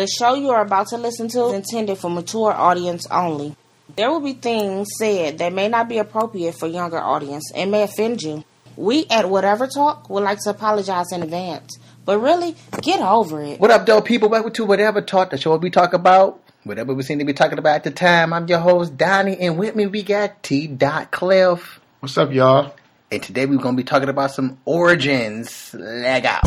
[0.00, 3.54] The show you are about to listen to is intended for mature audience only.
[3.96, 7.82] There will be things said that may not be appropriate for younger audience and may
[7.82, 8.42] offend you.
[8.76, 11.78] We at Whatever Talk would like to apologize in advance.
[12.06, 13.60] But really, get over it.
[13.60, 14.30] What up, though, people?
[14.30, 17.58] Welcome to Whatever Talk, the show we talk about whatever we seem to be talking
[17.58, 18.32] about at the time.
[18.32, 20.66] I'm your host, Donnie, and with me we got T.
[20.66, 21.78] Dot Cliff.
[21.98, 22.74] What's up, y'all?
[23.12, 25.74] And today we're gonna be talking about some origins.
[25.74, 26.46] Leg out.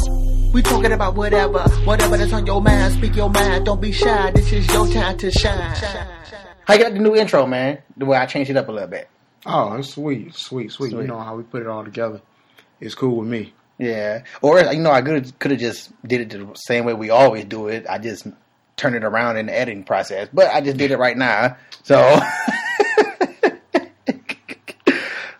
[0.54, 2.94] We talking about whatever, whatever that's on your mind.
[2.94, 3.66] Speak your mind.
[3.66, 4.32] Don't be shy.
[4.32, 5.76] This is your time to shine.
[6.66, 7.80] How you got the new intro, man?
[7.98, 9.10] The way I changed it up a little bit.
[9.46, 10.92] Oh, it's sweet, sweet, sweet.
[10.92, 11.02] Sweet.
[11.02, 12.22] You know how we put it all together.
[12.80, 13.54] It's cool with me.
[13.80, 14.24] Yeah.
[14.42, 17.46] Or you know, I could could have just did it the same way we always
[17.46, 17.86] do it.
[17.90, 18.28] I just
[18.78, 21.58] turned it around in the editing process, but I just did it right now.
[21.84, 22.20] So.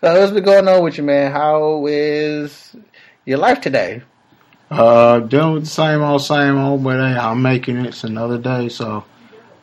[0.04, 1.32] So what's been going on with you, man?
[1.32, 2.76] How is
[3.24, 4.02] your life today?
[4.70, 7.86] Uh, dealing with the same old, same old, but hey, I'm making it.
[7.86, 9.04] It's another day, so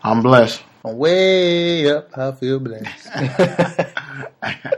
[0.03, 0.61] I'm blessed.
[0.85, 2.17] I'm way up.
[2.17, 3.09] I feel blessed.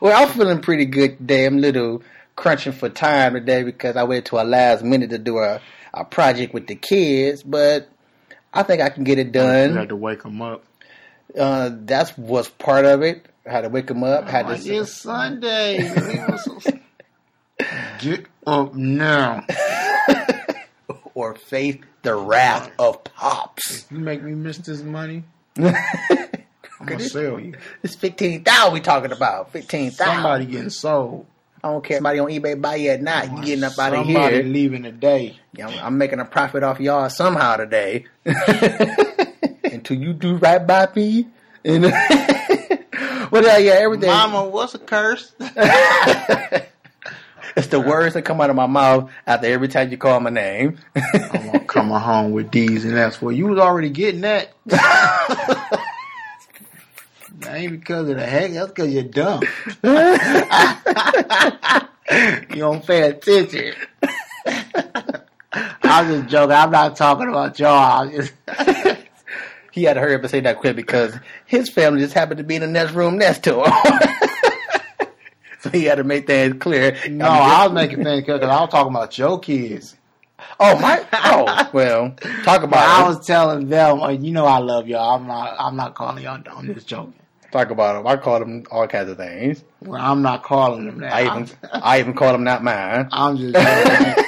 [0.00, 1.46] well, I'm feeling pretty good today.
[1.46, 2.02] I'm a little
[2.36, 5.60] crunching for time today because I waited to a last minute to do a,
[5.92, 7.88] a project with the kids, but
[8.52, 9.76] I think I can get it You done.
[9.76, 10.64] had to wake them up.
[11.38, 13.26] Uh, that's was part of it.
[13.46, 14.28] Had to wake them up.
[14.28, 14.74] Had Like, to.
[14.76, 15.78] it's Sunday.
[18.04, 19.46] Get up now.
[21.14, 23.86] or face the wrath of pops.
[23.90, 25.24] You make me miss this money.
[25.56, 25.74] I'm
[26.84, 27.54] gonna sell you.
[27.82, 29.52] It's fifteen thousand we talking about.
[29.52, 30.16] Fifteen thousand.
[30.16, 31.24] Somebody getting sold.
[31.62, 31.96] I don't care.
[31.96, 33.32] Somebody on eBay buy you or not.
[33.32, 34.14] You getting up out of here.
[34.16, 34.44] Somebody here.
[34.44, 35.40] leaving today.
[35.54, 38.04] Yeah, I'm, I'm making a profit off y'all somehow today.
[39.64, 41.28] Until you do right by me.
[41.64, 41.84] And
[43.30, 44.10] well, yeah, yeah, everything.
[44.10, 45.32] Mama, what's a curse?
[47.56, 50.30] It's the words that come out of my mouth after every time you call my
[50.30, 50.78] name.
[50.96, 54.52] I'm gonna come home with these and that's what you was already getting that.
[54.66, 55.80] that
[57.44, 59.42] ain't because of the heck, that's because you're dumb.
[62.50, 63.74] you don't pay attention.
[65.82, 66.56] I'm just joking.
[66.56, 68.10] I'm not talking about y'all.
[68.10, 68.32] Just
[69.70, 72.44] he had to hurry up and say that quick because his family just happened to
[72.44, 73.72] be in the next room next to him.
[75.64, 76.96] So he had to make things clear.
[77.08, 79.96] no, I was making things clear because I was talking about your kids.
[80.60, 81.04] Oh my!
[81.12, 83.08] Oh well, talk about I it.
[83.08, 85.16] was telling them, uh, you know, I love y'all.
[85.16, 85.56] I'm not.
[85.58, 86.42] I'm not calling y'all.
[86.54, 87.14] I'm just joking.
[87.50, 88.06] Talk about them.
[88.06, 89.64] I call them all kinds of things.
[89.80, 91.12] Well, I'm not calling them that.
[91.14, 93.08] I even I even call him not mine.
[93.10, 94.24] I'm just joking.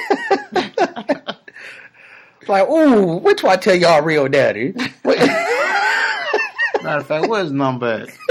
[2.39, 4.73] It's like, ooh, which one I tell y'all real daddy?
[5.03, 8.07] Matter of fact, where's the number?
[8.07, 8.26] I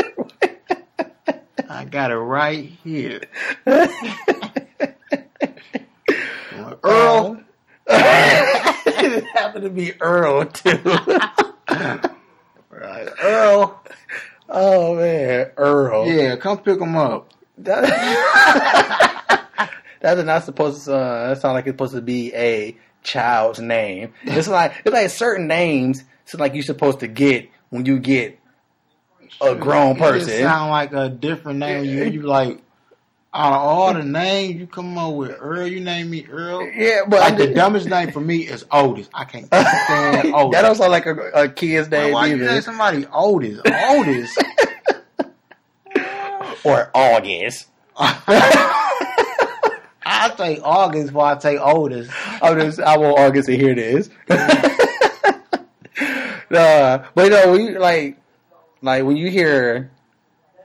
[1.90, 3.20] got it right here.
[6.84, 7.40] Earl.
[7.86, 10.78] it happened to be Earl too.
[12.70, 13.08] Right.
[13.22, 13.82] Earl.
[14.48, 16.06] Oh man, Earl.
[16.06, 17.32] Yeah, come pick them up.
[17.58, 19.42] That-
[20.00, 20.94] That's not supposed to.
[20.94, 24.12] Uh, that sounds like it's supposed to be a child's name.
[24.22, 26.04] It's like it's like certain names.
[26.24, 28.38] It's like you're supposed to get when you get
[29.40, 30.40] a grown It person.
[30.42, 31.84] sound like a different name.
[31.84, 32.60] You you like
[33.34, 35.66] out of all the names you come up with Earl.
[35.66, 36.68] You name me Earl.
[36.74, 39.08] Yeah, but Like the dumbest name for me is Otis.
[39.12, 39.58] I can't stand
[40.34, 40.52] Otis.
[40.56, 42.62] that don't sound like a, a kid's Like, name why you name either.
[42.62, 43.60] somebody Otis?
[43.66, 44.36] Otis.
[46.64, 47.66] Or August.
[50.08, 52.08] I say August before I say Otis.
[52.42, 54.08] I just I want August to hear this.
[56.50, 58.16] uh, but you know, when you like
[58.86, 59.90] like when you hear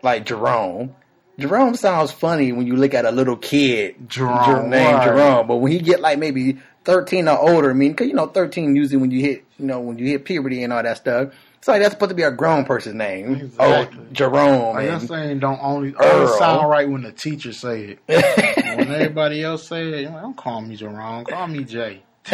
[0.02, 0.96] like Jerome,
[1.38, 5.06] Jerome sounds funny when you look at a little kid Jerome, Jer- named right.
[5.06, 5.48] Jerome.
[5.48, 8.76] But when he get like maybe thirteen or older, I mean, cause you know thirteen
[8.76, 11.34] usually when you hit you know when you hit puberty and all that stuff.
[11.62, 13.52] So like that's supposed to be a grown person's name.
[13.60, 14.00] Oh, exactly.
[14.02, 14.76] Oh, Jerome.
[14.76, 16.06] Like you're saying, don't only Earl.
[16.06, 18.08] only sound right when the teacher say it.
[18.78, 21.26] when everybody else say it, you're like, don't call me Jerome.
[21.26, 22.02] Call me Jay.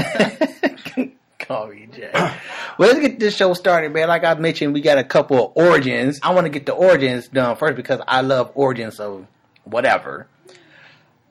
[1.47, 2.11] Call me Jay.
[2.13, 4.07] well, let's get this show started, man.
[4.07, 6.19] Like I mentioned, we got a couple of origins.
[6.21, 9.25] I want to get the origins done first because I love origins of
[9.63, 10.27] whatever.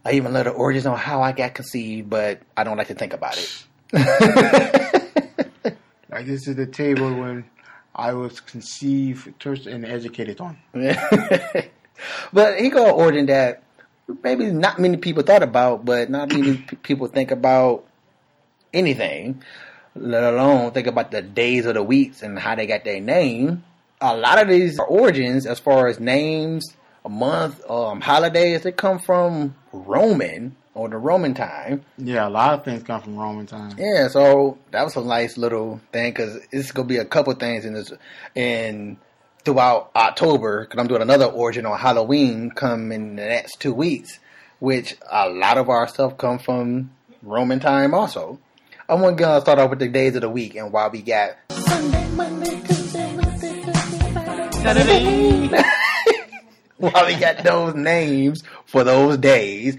[0.05, 2.95] I even love the origins on how I got conceived, but I don't like to
[2.95, 3.67] think about it.
[6.17, 7.45] Like this is the table when
[7.95, 10.57] I was conceived, touched, and educated on.
[12.33, 13.63] but he got an origin that
[14.23, 17.85] maybe not many people thought about, but not many people think about
[18.73, 19.43] anything,
[19.99, 23.65] let alone think about the days of the weeks and how they got their name.
[24.01, 26.65] A lot of these origins, as far as names,
[27.05, 31.85] a month, um, holidays, they come from Roman or the Roman time.
[31.97, 33.75] Yeah, a lot of things come from Roman time.
[33.79, 37.65] Yeah, so that was a nice little thing because it's gonna be a couple things
[37.65, 37.93] in this
[38.35, 38.99] in
[39.45, 44.19] throughout October because I'm doing another origin on Halloween come in the next two weeks,
[44.59, 46.91] which a lot of our stuff come from
[47.23, 48.39] Roman time also.
[48.89, 52.09] I'm gonna start off with the days of the week and why we got Sunday,
[52.11, 55.49] Monday, Tuesday, Wednesday, Thursday, Friday, Saturday.
[56.77, 59.77] why we got those names for those days.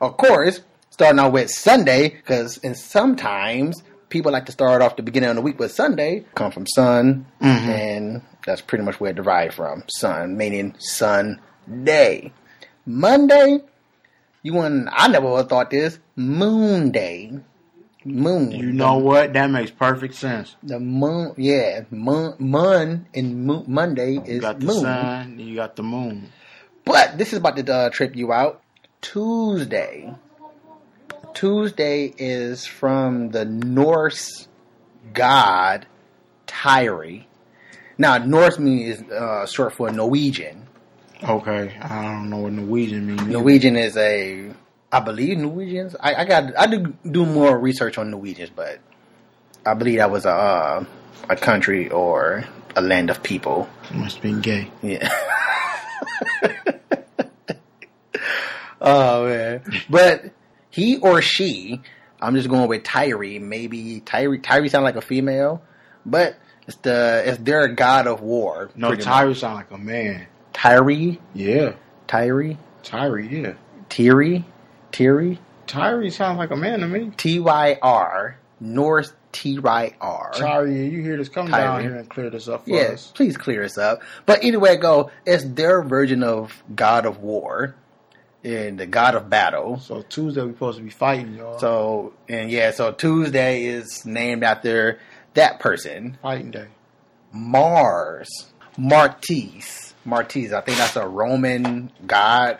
[0.00, 0.60] Of course,
[0.90, 5.36] starting out with Sunday, because and sometimes people like to start off the beginning of
[5.36, 7.70] the week with Sunday, come from sun, mm-hmm.
[7.70, 9.84] and that's pretty much where it derived from.
[9.86, 11.40] Sun, meaning sun
[11.84, 12.32] day.
[12.84, 13.60] Monday,
[14.42, 17.38] you want I never would have thought this, moon day.
[18.04, 18.52] Moon.
[18.52, 19.32] You know the, what?
[19.32, 20.56] That makes perfect sense.
[20.62, 24.80] The moon, yeah, moon, moon and moon, Monday is you got the moon.
[24.80, 26.32] sun, you got the moon.
[26.84, 28.62] But this is about to uh, trip you out.
[29.00, 30.14] Tuesday.
[31.34, 34.48] Tuesday is from the Norse
[35.12, 35.86] god
[36.46, 37.24] Tyri.
[37.98, 40.66] Now, Norse means is uh, short for Norwegian.
[41.22, 43.22] Okay, I don't know what Norwegian means.
[43.22, 44.50] Norwegian is a,
[44.90, 45.94] I believe Norwegians.
[46.00, 48.78] I, I got I do do more research on Norwegians, but
[49.66, 50.84] I believe that was a uh,
[51.28, 52.44] a country or
[52.74, 53.68] a land of people.
[53.92, 54.70] must have been gay.
[54.82, 55.08] Yeah.
[58.80, 59.62] Oh man.
[59.90, 60.30] But
[60.70, 61.80] he or she,
[62.20, 63.38] I'm just going with Tyree.
[63.38, 64.38] Maybe Tyree.
[64.38, 65.62] Tyree sound like a female,
[66.06, 66.36] but
[66.66, 68.70] it's the it's their god of war.
[68.76, 70.26] No, Tyree sound like a man.
[70.52, 71.18] Tyree.
[71.34, 71.72] Yeah.
[72.06, 72.56] Tyree.
[72.82, 73.28] Tyree.
[73.42, 73.54] Yeah.
[73.88, 74.44] Tyree.
[74.92, 75.38] Tyree.
[75.66, 77.12] Tyree sounds like a man to me.
[77.16, 80.32] T Y R North T Y R.
[80.34, 81.28] Tyree, you hear this?
[81.28, 81.62] Come Tyree.
[81.62, 83.12] down here and clear this up for yes, us.
[83.12, 84.02] please clear this up.
[84.26, 85.10] But anyway, go.
[85.26, 87.74] It's their version of God of War
[88.42, 89.78] and the God of Battle.
[89.78, 91.58] So Tuesday we're supposed to be fighting, y'all.
[91.58, 94.98] So and yeah, so Tuesday is named after
[95.34, 96.18] that person.
[96.22, 96.68] Fighting day.
[97.32, 98.46] Mars,
[98.76, 100.52] Martis, Martis.
[100.52, 102.58] I think that's a Roman god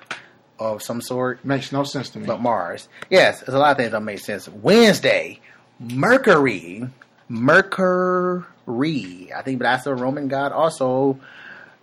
[0.58, 1.44] of some sort.
[1.44, 2.26] Makes no sense to me.
[2.26, 4.48] But Mars, yes, there's a lot of things that make sense.
[4.48, 5.40] Wednesday,
[5.78, 6.88] Mercury,
[7.28, 9.32] Mercury.
[9.34, 11.18] I think that's a Roman god also,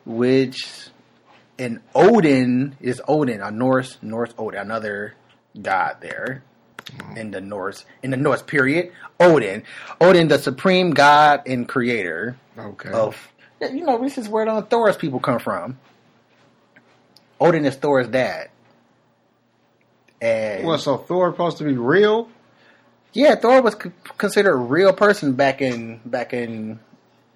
[0.05, 0.89] which
[1.57, 5.15] and Odin is Odin, a Norse Norse Odin, another
[5.61, 6.43] god there
[6.85, 7.17] mm.
[7.17, 8.91] in the Norse in the Norse period.
[9.19, 9.63] Odin,
[10.01, 12.37] Odin, the supreme god and creator.
[12.57, 12.89] Okay.
[12.89, 13.31] Of
[13.61, 15.77] you know this is where the Thor's people come from.
[17.39, 18.49] Odin is Thor's dad.
[20.25, 22.29] And well, so Thor supposed to be real?
[23.13, 26.79] Yeah, Thor was c- considered a real person back in back in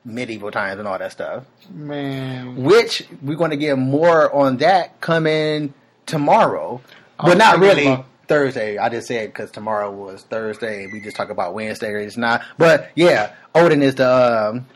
[0.06, 1.44] medieval times and all that stuff.
[1.70, 5.74] Man, which we're going to get more on that coming
[6.06, 6.82] tomorrow,
[7.24, 7.88] but not really.
[7.88, 8.78] About- Thursday.
[8.78, 10.86] I just said because tomorrow was Thursday.
[10.86, 12.06] We just talk about Wednesday.
[12.06, 14.68] It's not, but yeah, Odin is the um,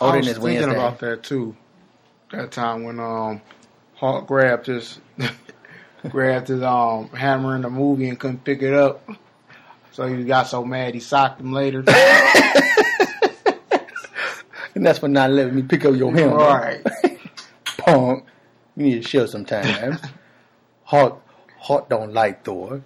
[0.00, 0.74] Odin I was is thinking Wednesday.
[0.74, 1.54] about that too.
[2.30, 3.42] That time when um
[3.96, 4.98] Hulk grabbed his
[6.08, 9.08] grabbed his um hammer in the movie and couldn't pick it up,
[9.92, 11.84] so he got so mad he socked him later.
[14.74, 16.36] And that's for not letting me pick up your hammer.
[16.36, 16.86] Right.
[17.78, 18.24] Punk.
[18.76, 20.00] You need to chill sometimes.
[20.84, 21.20] Heart,
[21.58, 22.82] heart don't like Thor.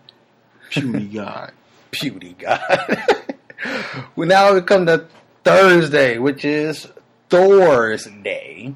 [0.70, 1.52] Puny God.
[1.92, 2.60] Puny God.
[4.16, 5.06] well, now we come to
[5.44, 6.88] Thursday, which is
[7.30, 8.74] Thor's Day.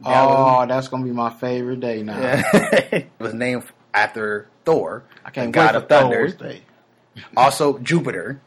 [0.00, 2.18] That oh, was, that's gonna be my favorite day now.
[2.52, 6.28] it was named after Thor, I can't god of thunder.
[6.28, 6.62] Day.
[7.36, 8.40] also Jupiter.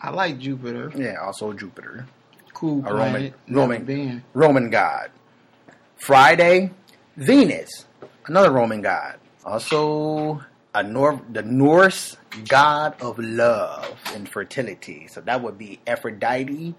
[0.00, 0.90] I like Jupiter.
[0.96, 2.06] Yeah, also Jupiter
[2.60, 5.10] cool a Roman Roman Roman god.
[5.96, 6.70] Friday,
[7.16, 7.86] Venus,
[8.26, 9.18] another Roman god.
[9.44, 10.42] Also,
[10.74, 12.16] a Nor- the Norse
[12.48, 15.08] god of love and fertility.
[15.08, 16.74] So that would be Aphrodite.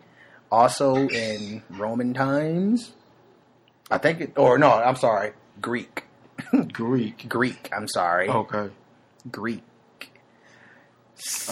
[0.51, 2.93] Also in Roman times,
[3.89, 4.33] I think it.
[4.37, 5.31] Or no, I'm sorry,
[5.61, 6.03] Greek.
[6.73, 7.27] Greek.
[7.29, 7.69] Greek.
[7.75, 8.29] I'm sorry.
[8.29, 8.69] Okay.
[9.29, 9.63] Greek.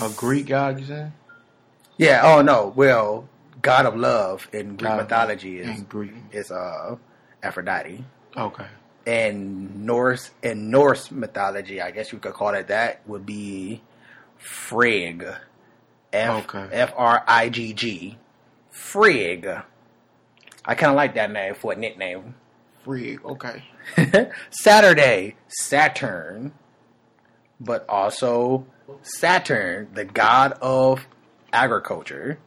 [0.02, 1.12] A Greek god, you say?
[1.98, 2.22] Yeah.
[2.24, 2.74] Oh no.
[2.76, 3.28] Well,
[3.62, 6.14] god of love in Greek god mythology is Greek.
[6.32, 6.96] is uh
[7.44, 8.04] Aphrodite.
[8.36, 8.66] Okay.
[9.06, 13.82] And Norse and Norse mythology, I guess you could call it that, would be
[14.38, 15.26] Frigg.
[16.12, 16.68] F okay.
[16.72, 18.18] F R I G G.
[18.72, 19.48] Frigg.
[20.66, 22.36] I kind of like that name for a nickname.
[22.84, 23.24] Frigg.
[23.26, 23.64] Okay.
[24.50, 26.54] Saturday, Saturn,
[27.60, 28.66] but also
[29.02, 31.08] Saturn, the god of
[31.52, 32.40] agriculture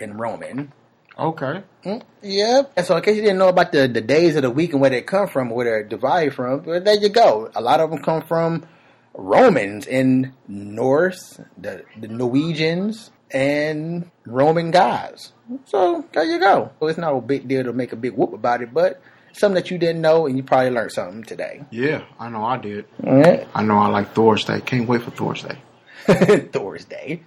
[0.00, 0.72] in Roman.
[1.18, 1.62] Okay.
[1.84, 2.72] Mm, yep.
[2.76, 4.80] And so, in case you didn't know about the, the days of the week and
[4.80, 7.50] where they come from, where they derive from, well, there you go.
[7.54, 8.66] A lot of them come from
[9.14, 15.32] Romans in Norse, the, the Norwegians, and Roman gods.
[15.66, 16.72] So there you go.
[16.80, 19.00] Well, it's not a big deal to make a big whoop about it, but
[19.34, 21.62] something that you didn't know and you probably learned something today.
[21.70, 22.86] Yeah, I know I did.
[23.02, 23.46] Right.
[23.54, 24.60] I know I like Thursday.
[24.60, 25.58] Can't wait for Thursday.
[26.06, 27.22] Thursday.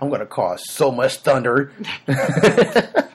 [0.00, 1.72] I'm gonna cause so much thunder.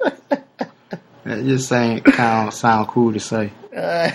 [1.28, 3.52] It just ain't kind of sound cool to say.
[3.76, 4.12] Uh,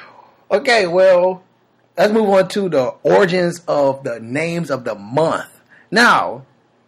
[0.50, 1.42] okay, well,
[1.98, 5.50] let's move on to the origins of the names of the month.
[5.90, 6.46] Now,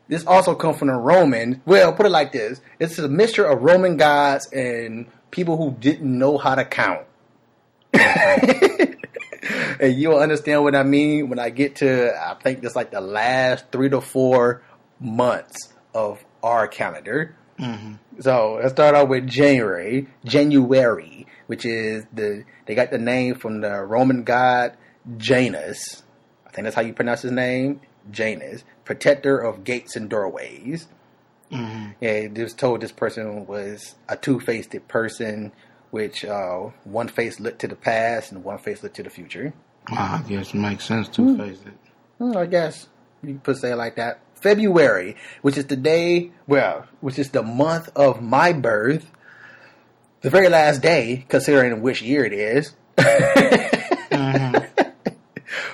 [0.08, 1.60] this also comes from the Roman.
[1.66, 6.18] Well, put it like this: it's a mixture of Roman gods and people who didn't
[6.18, 7.06] know how to count.
[7.92, 8.96] and
[9.94, 12.14] you'll understand what I mean when I get to.
[12.14, 14.62] I think it's like the last three to four
[15.00, 17.34] months of our calendar.
[17.58, 17.94] Mm-hmm.
[18.20, 20.08] So let's start off with January.
[20.24, 24.76] January, which is the they got the name from the Roman god
[25.16, 26.02] Janus.
[26.46, 27.80] I think that's how you pronounce his name.
[28.10, 30.88] Janus, protector of gates and doorways.
[31.52, 31.90] Mm-hmm.
[32.00, 35.52] Yeah, it was told this person was a two-faced person,
[35.90, 39.54] which uh, one face looked to the past and one face looked to the future.
[39.90, 41.64] I guess it makes sense, two-faced.
[42.20, 42.36] Mm.
[42.36, 42.88] I guess
[43.22, 44.20] you could say it like that.
[44.34, 49.10] February, which is the day, well, which is the month of my birth,
[50.20, 52.74] the very last day, considering which year it is.
[52.98, 54.64] mm-hmm.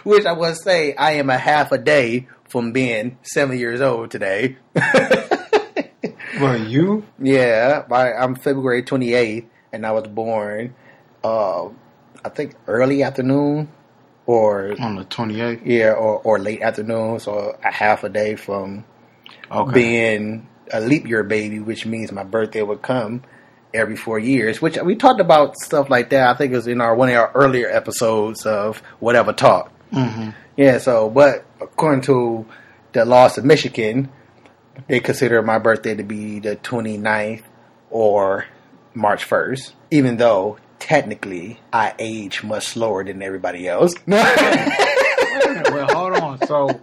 [0.04, 4.10] Which I would say I am a half a day from being seven years old
[4.10, 4.58] today.
[6.40, 7.04] well, you?
[7.18, 10.74] Yeah, I'm February 28th, and I was born,
[11.22, 11.68] uh,
[12.24, 13.68] I think early afternoon
[14.26, 15.62] or on the 28th.
[15.64, 18.84] Yeah, or, or late afternoon, so a half a day from
[19.50, 19.72] okay.
[19.72, 23.22] being a leap year baby, which means my birthday would come
[23.72, 24.62] every four years.
[24.62, 26.28] Which we talked about stuff like that.
[26.28, 29.70] I think it was in our one of our earlier episodes of whatever talk.
[29.92, 30.30] Mm-hmm.
[30.56, 30.78] Yeah.
[30.78, 32.46] So, but according to
[32.92, 34.10] the laws of Michigan,
[34.88, 37.42] they consider my birthday to be the 29th
[37.90, 38.46] or
[38.94, 43.94] March 1st, even though technically I age much slower than everybody else.
[44.06, 46.46] well, hold on.
[46.46, 46.80] So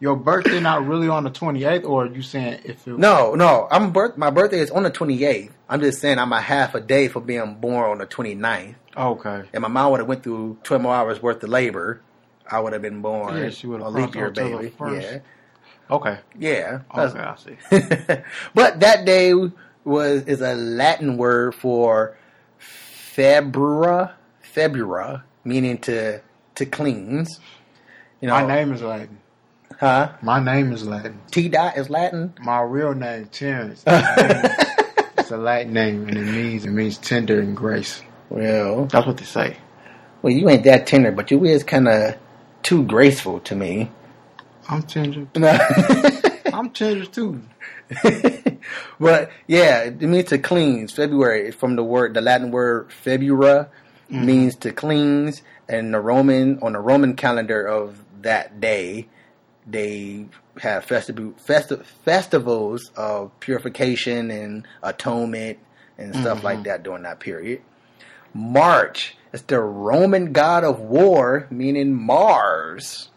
[0.00, 2.98] your birthday not really on the 28th, or you saying if it?
[2.98, 3.68] No, no.
[3.70, 4.16] I'm birth.
[4.16, 5.50] My birthday is on the 28th.
[5.68, 8.74] I'm just saying I'm a half a day for being born on the 29th.
[8.96, 9.42] Okay.
[9.52, 12.00] And my mom would have went through 12 more hours worth of labor.
[12.50, 13.36] I would have been born.
[13.36, 14.72] Yeah, she would have a leap year baby.
[14.78, 15.18] Yeah.
[15.90, 16.18] Okay.
[16.38, 16.80] Yeah.
[16.94, 17.56] Okay, I see.
[18.54, 19.34] but that day
[19.84, 22.16] was is a Latin word for
[22.58, 24.08] February,
[24.40, 26.20] February, meaning to
[26.54, 27.38] to cleanse.
[28.20, 29.18] You know, my name is Latin.
[29.78, 30.12] Huh?
[30.22, 31.20] My name is Latin.
[31.30, 32.34] T dot is Latin.
[32.40, 33.82] My real name Terrence.
[33.86, 38.00] it's a Latin name, and it means it means tender and grace.
[38.30, 39.56] Well, that's what they say.
[40.22, 42.16] Well, you ain't that tender, but you is kind of
[42.62, 43.90] too graceful to me.
[44.68, 45.26] I'm tender.
[46.52, 47.42] I'm tender too.
[49.00, 50.92] but yeah, it means to cleanse.
[50.92, 53.68] February is from the word, the Latin word febura
[54.10, 54.24] mm-hmm.
[54.24, 59.08] means to cleanse, and the Roman on the Roman calendar of that day,
[59.66, 60.26] they
[60.60, 65.58] have festi- festivals of purification and atonement
[65.98, 66.46] and stuff mm-hmm.
[66.46, 67.62] like that during that period.
[68.32, 73.10] March is the Roman god of war, meaning Mars.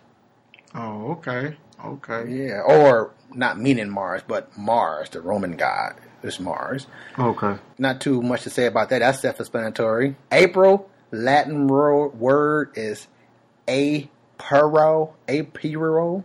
[0.75, 6.87] Oh, okay, okay, yeah, or not meaning Mars, but Mars, the Roman god, is Mars.
[7.17, 7.55] Okay.
[7.77, 8.99] Not too much to say about that.
[8.99, 10.15] That's self-explanatory.
[10.31, 13.07] April, Latin word is
[13.67, 16.23] apero, apero.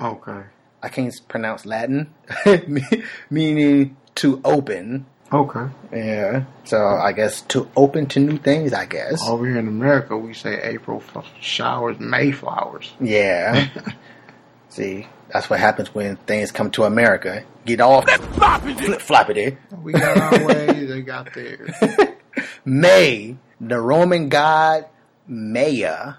[0.00, 0.42] Okay.
[0.82, 2.14] I can't pronounce Latin,
[3.30, 5.06] meaning to open.
[5.32, 5.66] Okay.
[5.92, 6.44] Yeah.
[6.64, 8.72] So I guess to open to new things.
[8.72, 9.26] I guess.
[9.28, 11.02] Over here in America, we say April
[11.40, 12.92] showers, May flowers.
[13.00, 13.68] Yeah.
[14.68, 17.44] See, that's what happens when things come to America.
[17.64, 19.52] Get off flip floppity.
[19.52, 19.76] Eh?
[19.82, 21.70] We got our way, they got theirs.
[22.64, 24.86] May, the Roman god
[25.26, 26.14] Maia,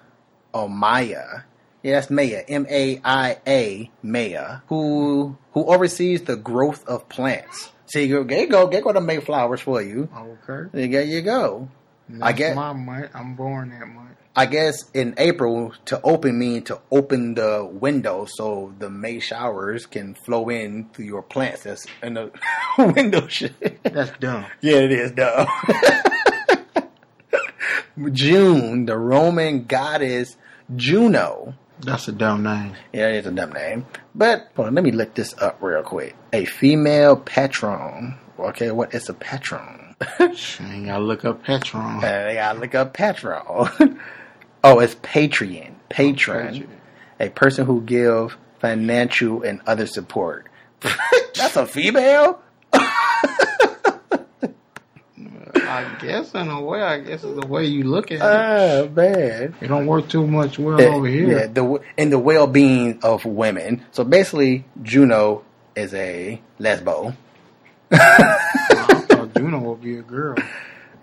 [0.54, 1.42] or Maya.
[1.84, 7.72] Yeah, that's Maia, M A I A, Maia, who who oversees the growth of plants.
[7.92, 10.08] See, there you go, get go to make flowers for you.
[10.50, 10.88] Okay.
[10.88, 11.68] There you go.
[12.08, 13.12] That's I guess my month.
[13.14, 14.16] I'm born that month.
[14.34, 19.86] I guess in April to open mean to open the window so the May showers
[19.88, 22.32] can flow in through your plants that's in the
[22.78, 23.84] window shit.
[23.84, 24.46] That's dumb.
[24.62, 25.48] Yeah, it is dumb.
[28.14, 30.38] June, the Roman goddess
[30.74, 31.56] Juno.
[31.84, 32.74] That's a dumb name.
[32.94, 33.86] Yeah, it's a dumb name.
[34.16, 36.16] But hold on, let me look this up real quick.
[36.34, 38.18] A female patron.
[38.40, 39.96] Okay, what is a patron?
[40.20, 41.98] you gotta look up patron.
[42.04, 44.00] Uh, gotta look up patron.
[44.64, 45.74] Oh, it's Patreon.
[45.90, 46.68] Patron.
[47.20, 50.48] A person who give financial and other support.
[51.36, 52.40] That's a female.
[55.72, 58.22] I guess in a way, I guess it's the way you look at it.
[58.22, 61.40] Oh man, it don't work too much well over here.
[61.40, 63.86] Yeah, the in the well being of women.
[63.92, 65.44] So basically, Juno
[65.76, 67.16] is a lesbo.
[67.92, 70.36] I thought Juno would be a girl.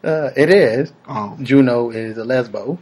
[0.05, 0.93] Uh, it is.
[1.09, 1.37] Oh.
[1.43, 2.79] Juno is a lesbo.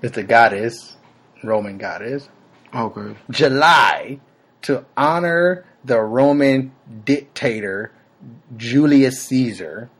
[0.00, 0.96] It's a goddess,
[1.44, 2.30] Roman goddess.
[2.74, 3.14] Okay.
[3.30, 4.18] July
[4.62, 6.72] to honor the Roman
[7.04, 7.92] dictator
[8.56, 9.90] Julius Caesar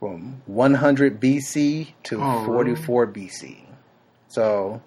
[0.00, 3.28] from 100 BC to oh, 44 really?
[3.28, 3.56] BC.
[4.28, 4.82] So,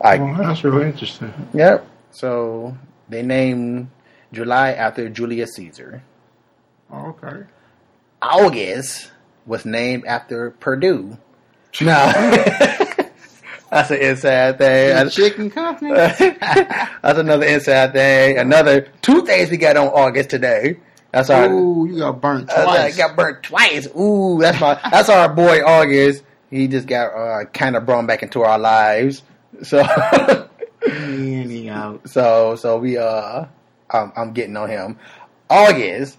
[0.00, 0.18] I.
[0.18, 1.32] Well, that's really interesting.
[1.54, 1.86] Yep.
[2.10, 2.76] So
[3.08, 3.90] they named
[4.32, 6.02] July after Julius Caesar.
[6.90, 7.44] Oh, okay.
[8.22, 9.10] August
[9.46, 11.18] was named after Perdue.
[11.80, 12.12] No.
[13.70, 15.10] That's an inside thing.
[15.10, 15.92] chicken company.
[15.92, 18.38] That's another inside thing.
[18.38, 20.78] Another two things we got on August today.
[21.12, 21.50] That's our.
[21.50, 22.96] Ooh, you got burnt twice.
[22.96, 23.88] got burnt twice.
[23.96, 24.78] Ooh, that's my.
[24.90, 26.22] that's our boy August.
[26.50, 29.22] He just got uh, kind of brought back into our lives.
[29.62, 29.82] So.
[32.04, 33.46] so so we uh,
[33.90, 34.98] I'm, I'm getting on him.
[35.50, 36.18] August,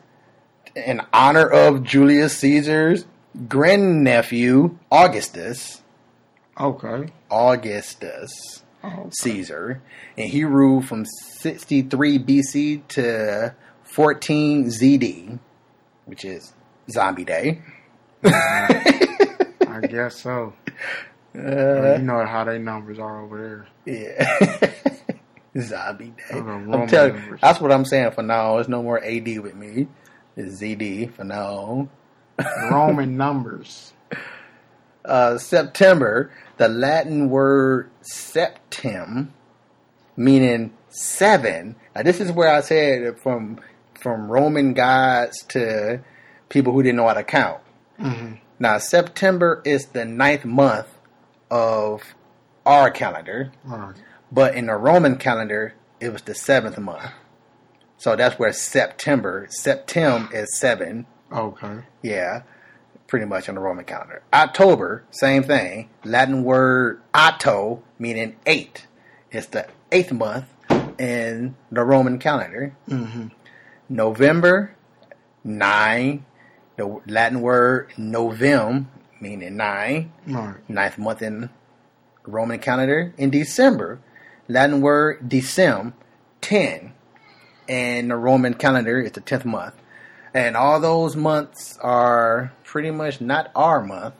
[0.76, 3.06] in honor of Julius Caesar's
[3.48, 5.82] grandnephew Augustus.
[6.60, 7.12] Okay.
[7.32, 9.10] Augustus oh, okay.
[9.12, 9.82] Caesar,
[10.18, 13.56] and he ruled from 63 BC to
[13.90, 15.40] 14 ZD,
[16.06, 16.54] which is
[16.92, 17.62] Zombie Day.
[18.24, 20.54] I guess so.
[21.36, 23.96] Uh, you know how they numbers are over there.
[23.96, 24.74] Yeah.
[25.62, 26.38] Zombie Day.
[26.38, 28.56] I'm telling you, that's what I'm saying for now.
[28.56, 29.88] There's no more AD with me.
[30.36, 31.90] It's ZD for now.
[32.70, 33.94] Roman numbers.
[35.04, 39.34] Uh, September, the Latin word septem,
[40.16, 41.76] meaning seven.
[41.96, 43.60] Now, this is where I said from
[44.02, 46.02] from Roman gods to
[46.50, 47.62] people who didn't know how to count.
[48.00, 48.36] Mm-hmm.
[48.60, 50.88] Now, September is the ninth month
[51.50, 52.04] of
[52.66, 53.52] our calendar,
[54.32, 57.12] but in the Roman calendar, it was the seventh month.
[57.98, 61.06] So that's where September, Septem is seven.
[61.32, 61.80] Okay.
[62.02, 62.44] Yeah
[63.10, 64.22] pretty much on the Roman calendar.
[64.32, 65.90] October, same thing.
[66.06, 68.86] Latin word otto, meaning eight.
[69.32, 70.46] It's the eighth month
[71.00, 72.76] in the Roman calendar.
[72.88, 73.28] Mm-hmm.
[73.90, 74.76] November,
[75.44, 76.26] nine.
[76.78, 78.86] The Latin word novem,
[79.20, 80.14] meaning nine.
[80.26, 80.70] Right.
[80.70, 81.50] Ninth month in
[82.26, 83.14] Roman calendar.
[83.18, 84.00] In December,
[84.48, 85.94] Latin word decem,
[86.40, 86.94] ten.
[87.68, 89.76] And the Roman calendar is the tenth month.
[90.34, 94.16] And all those months are pretty much not our month.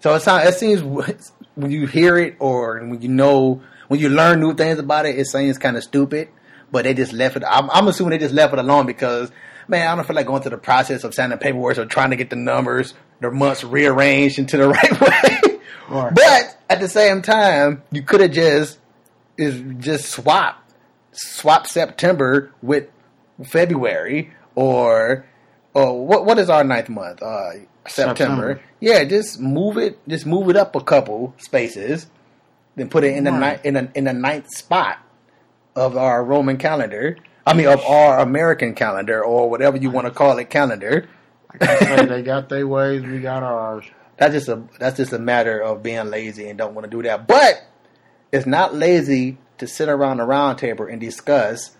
[0.00, 0.82] So it sounds, it seems
[1.54, 5.18] when you hear it or when you know when you learn new things about it,
[5.18, 6.28] it seems kind of stupid.
[6.70, 7.44] But they just left it.
[7.48, 9.30] I'm, I'm, assuming they just left it alone because
[9.68, 12.16] man, I don't feel like going through the process of signing paperwork or trying to
[12.16, 15.60] get the numbers, their months rearranged into the right way.
[15.88, 16.14] Right.
[16.14, 18.78] But at the same time, you could have just
[19.36, 20.64] is just swap
[21.12, 22.88] swap September with
[23.44, 25.26] February or
[25.74, 27.22] oh what what is our ninth month?
[27.22, 27.50] Uh,
[27.86, 28.16] September.
[28.16, 28.62] September.
[28.80, 29.98] Yeah, just move it.
[30.08, 32.06] Just move it up a couple spaces,
[32.76, 34.98] then put it in the ni- in the in the ninth spot
[35.78, 37.16] of our Roman calendar.
[37.46, 41.08] I mean, of our American calendar or whatever you want to call it, calendar.
[41.62, 43.84] say they got their ways, we got ours.
[44.18, 47.04] That's just a that's just a matter of being lazy and don't want to do
[47.04, 47.28] that.
[47.28, 47.64] But
[48.32, 51.76] it's not lazy to sit around a round table and discuss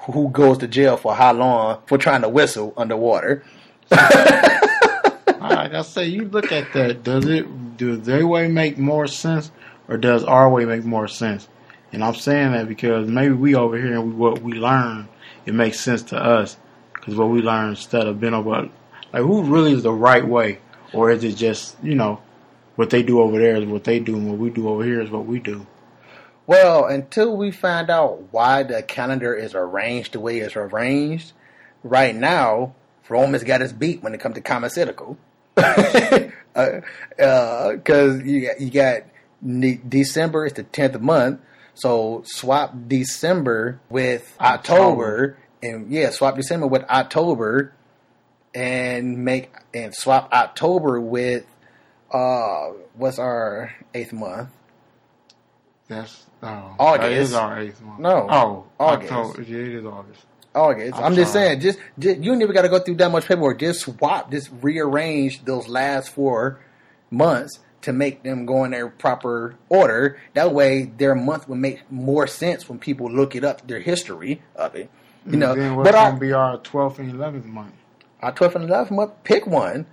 [0.00, 3.44] who goes to jail for how long for trying to whistle underwater.
[3.90, 7.04] like I say, you look at that.
[7.04, 9.52] Does it does their way make more sense,
[9.86, 11.48] or does our way make more sense?
[11.96, 15.08] And I'm saying that because maybe we over here and what we learn,
[15.46, 16.58] it makes sense to us.
[16.92, 18.68] Because what we learn instead of being over,
[19.14, 20.58] like who really is the right way,
[20.92, 22.20] or is it just you know
[22.74, 25.00] what they do over there is what they do, and what we do over here
[25.00, 25.66] is what we do.
[26.46, 31.32] Well, until we find out why the calendar is arranged the way it's arranged,
[31.82, 32.74] right now
[33.08, 35.16] Rome has got its beat when it comes to pharmaceutical
[35.54, 36.80] because uh,
[37.18, 37.72] uh,
[38.22, 39.02] you got, you got
[39.88, 41.40] December is the tenth month,
[41.76, 47.72] so swap December with October, October, and yeah, swap December with October,
[48.54, 51.46] and make and swap October with
[52.10, 54.50] uh what's our eighth month?
[55.88, 57.02] That's oh, August.
[57.02, 58.00] That is our eighth month.
[58.00, 59.12] No, oh, August.
[59.12, 59.42] October.
[59.42, 60.26] Yeah, it is August.
[60.54, 60.96] August.
[60.96, 63.58] I'm, I'm just saying, just, just you never got to go through that much paperwork.
[63.60, 66.60] Just swap, just rearrange those last four
[67.10, 70.18] months to make them go in their proper order.
[70.34, 74.42] That way, their month would make more sense when people look it up, their history
[74.56, 74.90] of it.
[75.24, 77.74] You know, then what's gonna be our twelfth and eleventh month?
[78.20, 79.86] Our twelfth and eleventh month, pick one.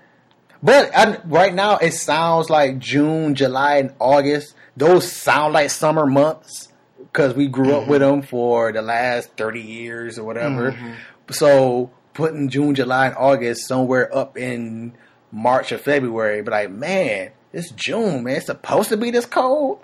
[0.64, 4.56] But I, right now, it sounds like June, July, and August.
[4.76, 7.84] Those sound like summer months because we grew mm-hmm.
[7.84, 10.72] up with them for the last thirty years or whatever.
[10.72, 10.94] Mm-hmm.
[11.30, 14.94] So putting June, July, and August somewhere up in
[15.32, 18.38] March or February, but like, man, it's June, man.
[18.38, 19.80] It's supposed to be this cold.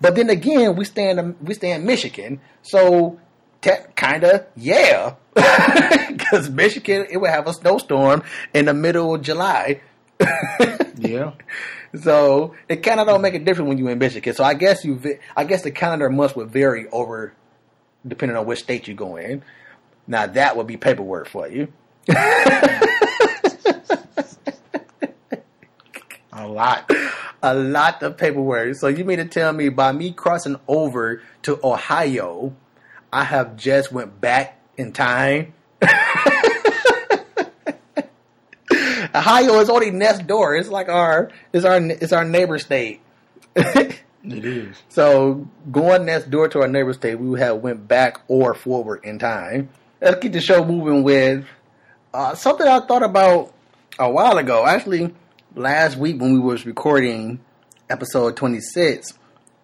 [0.00, 3.18] But then again, we stay in we stay in Michigan, so
[3.62, 5.14] te- kind of yeah,
[6.08, 9.80] because Michigan it would have a snowstorm in the middle of July.
[10.98, 11.32] yeah.
[12.00, 14.34] So it kind of don't make a difference when you in Michigan.
[14.34, 15.00] So I guess you,
[15.36, 17.32] I guess the calendar months would vary over,
[18.06, 19.42] depending on which state you go in.
[20.06, 21.72] Now that would be paperwork for you.
[26.44, 26.90] a lot.
[27.42, 28.74] A lot of paperwork.
[28.74, 32.56] So you mean to tell me by me crossing over to Ohio,
[33.12, 35.52] I have just went back in time?
[39.14, 40.56] Ohio is only next door.
[40.56, 43.00] It's like our it's our it's our neighbor state.
[43.56, 44.82] it is.
[44.88, 49.18] So going next door to our neighbor state, we have went back or forward in
[49.18, 49.68] time.
[50.00, 51.44] Let's keep the show moving with
[52.12, 53.52] uh, something I thought about
[53.98, 54.66] a while ago.
[54.66, 55.14] Actually,
[55.54, 57.40] last week when we was recording
[57.88, 59.14] episode 26,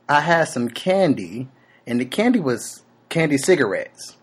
[0.09, 1.49] I had some candy,
[1.87, 4.17] and the candy was candy cigarettes.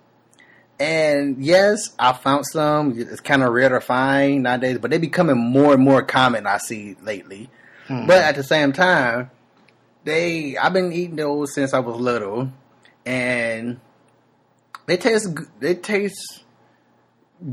[0.79, 2.93] And yes, I found some.
[2.97, 6.45] It's kind of rare to find nowadays, but they're becoming more and more common.
[6.45, 7.49] I see lately.
[7.87, 8.05] Hmm.
[8.05, 9.31] But at the same time,
[10.03, 12.51] they I've been eating those since I was little,
[13.05, 13.79] and
[14.85, 16.43] they taste they taste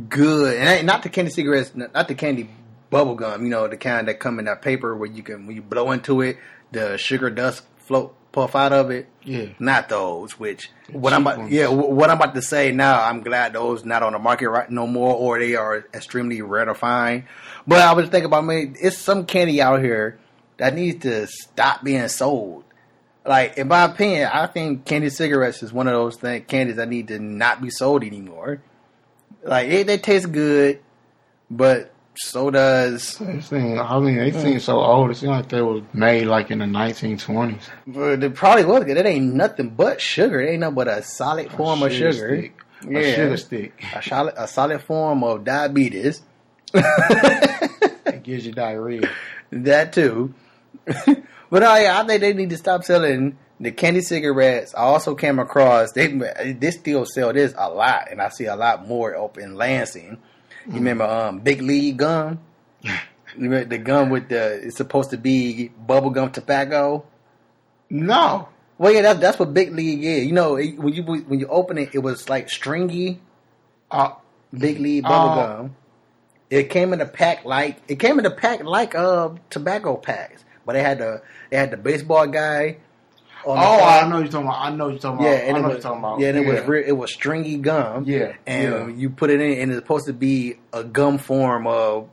[0.08, 0.58] good.
[0.58, 2.50] And not the candy cigarettes, not the candy
[2.94, 3.42] bubble gum.
[3.42, 5.90] You know, the kind that come in that paper where you can when you blow
[5.90, 6.38] into it,
[6.70, 9.08] the sugar dust float puff out of it.
[9.24, 10.38] Yeah, not those.
[10.38, 11.52] Which the what I'm about, ones.
[11.52, 13.02] yeah what I'm about to say now.
[13.02, 16.66] I'm glad those not on the market right no more, or they are extremely rare
[16.66, 17.24] to find.
[17.66, 18.72] But I was thinking about me.
[18.80, 20.20] It's some candy out here
[20.58, 22.62] that needs to stop being sold.
[23.26, 26.88] Like in my opinion, I think candy cigarettes is one of those things candies that
[26.88, 28.62] need to not be sold anymore.
[29.42, 30.78] Like it, they taste good,
[31.50, 33.18] but so does.
[33.18, 35.10] They seem, I mean, they seem so old.
[35.10, 37.62] It seems like they were made like in the 1920s.
[37.86, 38.84] But it probably was.
[38.84, 40.40] It ain't nothing but sugar.
[40.40, 42.38] It ain't nothing but a solid form a of sugar.
[42.38, 42.60] Stick.
[42.88, 42.98] Yeah.
[42.98, 43.84] A sugar stick.
[43.94, 46.22] A solid, a solid form of diabetes.
[46.74, 49.08] it gives you diarrhea.
[49.50, 50.34] That too.
[50.84, 54.74] but oh, yeah, I think they need to stop selling the candy cigarettes.
[54.74, 58.56] I also came across they they still sell this a lot, and I see a
[58.56, 60.18] lot more up in Lansing.
[60.66, 62.40] You remember um, Big League gum?
[62.82, 62.92] You
[63.36, 67.04] remember the gum with the it's supposed to be bubblegum tobacco.
[67.90, 68.48] No.
[68.78, 70.26] Well, yeah, that's that's what Big League is.
[70.26, 73.20] You know, when you when you open it, it was like stringy.
[73.90, 74.12] Uh,
[74.56, 75.66] Big League bubblegum.
[75.66, 75.68] Uh,
[76.50, 80.44] it came in a pack like it came in a pack like uh tobacco packs,
[80.64, 82.76] but they had the they had the baseball guy
[83.46, 84.60] oh, I know you're talking about.
[84.60, 85.30] I know you're talking about.
[85.30, 86.20] Yeah, and I know it was, you're talking about.
[86.20, 86.42] Yeah, and yeah.
[86.42, 88.04] it was real, it was stringy gum.
[88.04, 88.96] Yeah, and yeah.
[88.96, 92.08] you put it in, and it's supposed to be a gum form of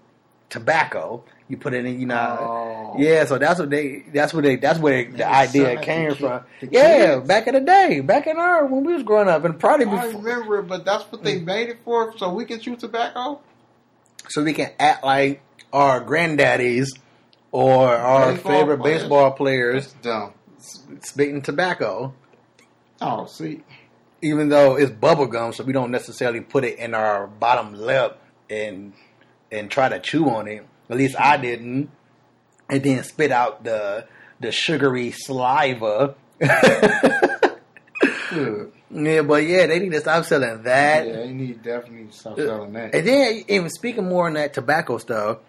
[0.49, 1.23] tobacco.
[1.47, 2.93] You put it in, you know.
[2.95, 2.95] Oh.
[2.97, 4.05] Yeah, so that's what they.
[4.13, 4.55] That's what they.
[4.55, 6.43] That's where the idea came from.
[6.61, 9.85] Yeah, back in the day, back in our when we was growing up, and probably
[9.85, 9.99] before.
[9.99, 11.45] I remember it, but that's what they mm.
[11.45, 13.41] made it for, so we can chew tobacco.
[14.29, 15.41] So we can act like
[15.73, 16.87] our granddaddies
[17.51, 19.01] or our baseball favorite players.
[19.01, 19.87] baseball players.
[19.87, 20.33] That's dumb
[21.01, 22.13] spitting tobacco.
[23.01, 23.63] Oh, see.
[24.21, 28.19] Even though it's bubble gum, so we don't necessarily put it in our bottom lip
[28.49, 28.93] and
[29.51, 30.65] and try to chew on it.
[30.89, 31.89] At least I didn't.
[32.69, 34.05] And then spit out the
[34.39, 36.15] the sugary saliva.
[36.39, 36.49] yeah,
[39.21, 41.07] but yeah, they need to stop selling that.
[41.07, 42.95] Yeah, they need definitely to stop selling that.
[42.95, 45.39] And then even speaking more on that tobacco stuff,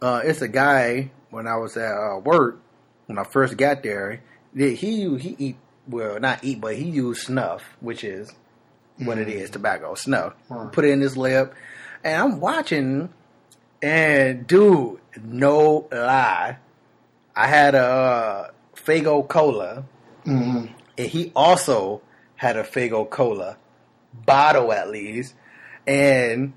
[0.00, 2.60] uh, it's a guy when I was at uh, work
[3.06, 4.22] when I first got there
[4.54, 5.56] he he eat
[5.88, 8.32] well not eat but he used snuff which is
[8.98, 9.28] what mm-hmm.
[9.28, 10.34] it is tobacco snuff
[10.72, 11.54] put it in his lip
[12.04, 13.08] and i'm watching
[13.82, 16.56] and dude no lie
[17.34, 19.84] i had a uh, Faygo cola
[20.24, 20.66] mm-hmm.
[20.98, 22.02] and he also
[22.36, 23.56] had a Faygo cola
[24.26, 25.34] bottle at least
[25.86, 26.52] and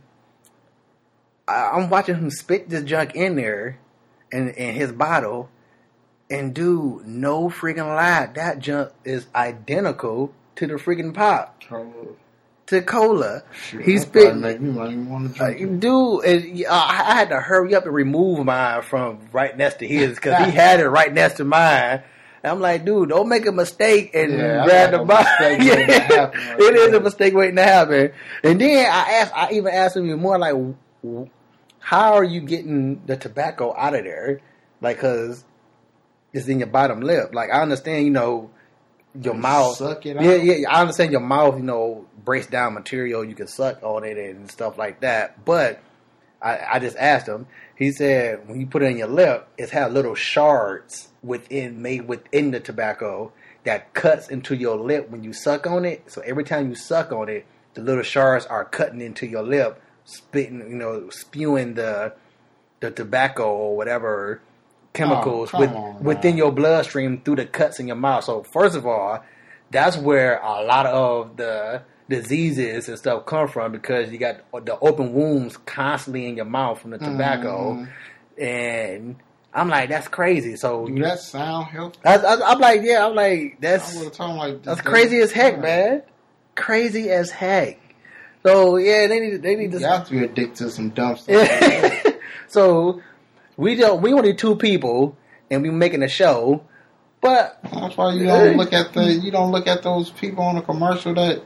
[1.48, 3.80] I, i'm watching him spit this junk in there
[4.32, 5.50] in, in his bottle
[6.34, 11.62] and dude, no freaking lie, that junk is identical to the freaking pop.
[11.72, 12.16] Oh.
[12.68, 13.44] to cola.
[13.84, 14.36] he spit.
[14.36, 15.80] Make me want to drink.
[15.80, 19.88] dude, and, uh, I had to hurry up and remove mine from right next to
[19.88, 22.02] his because he had it right next to mine.
[22.44, 25.28] I'm like, dude, don't make a mistake and yeah, grab the bottle.
[25.40, 26.32] yeah.
[26.34, 28.12] it is a mistake waiting to happen.
[28.44, 30.56] And then I asked, I even asked him even more like,
[31.80, 34.42] how are you getting the tobacco out of there?
[34.82, 35.46] Like, cause
[36.34, 37.34] it's in your bottom lip.
[37.34, 38.50] Like, I understand, you know,
[39.22, 39.78] your you mouth.
[39.78, 40.24] Suck it out.
[40.24, 40.70] Yeah, yeah.
[40.70, 43.24] I understand your mouth, you know, breaks down material.
[43.24, 45.46] You can suck on it and stuff like that.
[45.46, 45.82] But
[46.42, 47.48] I, I just asked him.
[47.76, 52.08] He said when you put it in your lip, it's had little shards within made
[52.08, 53.32] within the tobacco
[53.64, 56.12] that cuts into your lip when you suck on it.
[56.12, 59.82] So every time you suck on it, the little shards are cutting into your lip,
[60.06, 62.14] spitting, you know, spewing the
[62.80, 64.42] the tobacco or whatever
[64.94, 68.24] chemicals oh, with, on, within your bloodstream through the cuts in your mouth.
[68.24, 69.24] So first of all,
[69.72, 74.78] that's where a lot of the diseases and stuff come from because you got the
[74.80, 78.44] open wounds constantly in your mouth from the tobacco, mm-hmm.
[78.44, 79.16] and
[79.54, 80.56] I'm like, that's crazy.
[80.56, 82.00] So do that sound healthy?
[82.06, 86.04] I, am like, yeah, I'm like, that's like that's crazy as heck, man.
[86.56, 87.80] Crazy as heck.
[88.44, 89.88] So yeah, they need they need you to.
[89.88, 92.06] have to be addicted to some dumb stuff.
[92.48, 93.02] so
[93.58, 94.02] we don't.
[94.02, 95.18] We only two people,
[95.50, 96.64] and we making a show.
[97.22, 100.56] But that's why you don't look at the you don't look at those people on
[100.56, 101.42] the commercial that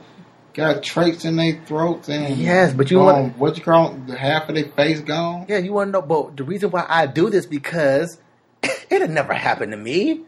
[0.58, 4.48] got traits in their throats and yes, but you um, want what you call half
[4.48, 5.46] of their face gone.
[5.48, 6.02] Yeah, you want to know.
[6.02, 8.18] But the reason why I do this because
[8.62, 10.22] it had never happened to me.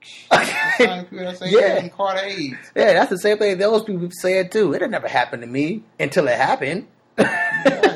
[0.32, 1.02] yeah.
[1.50, 4.72] yeah, that's the same thing those people said too.
[4.72, 6.86] It had never happened to me until it happened.
[7.16, 7.87] exactly.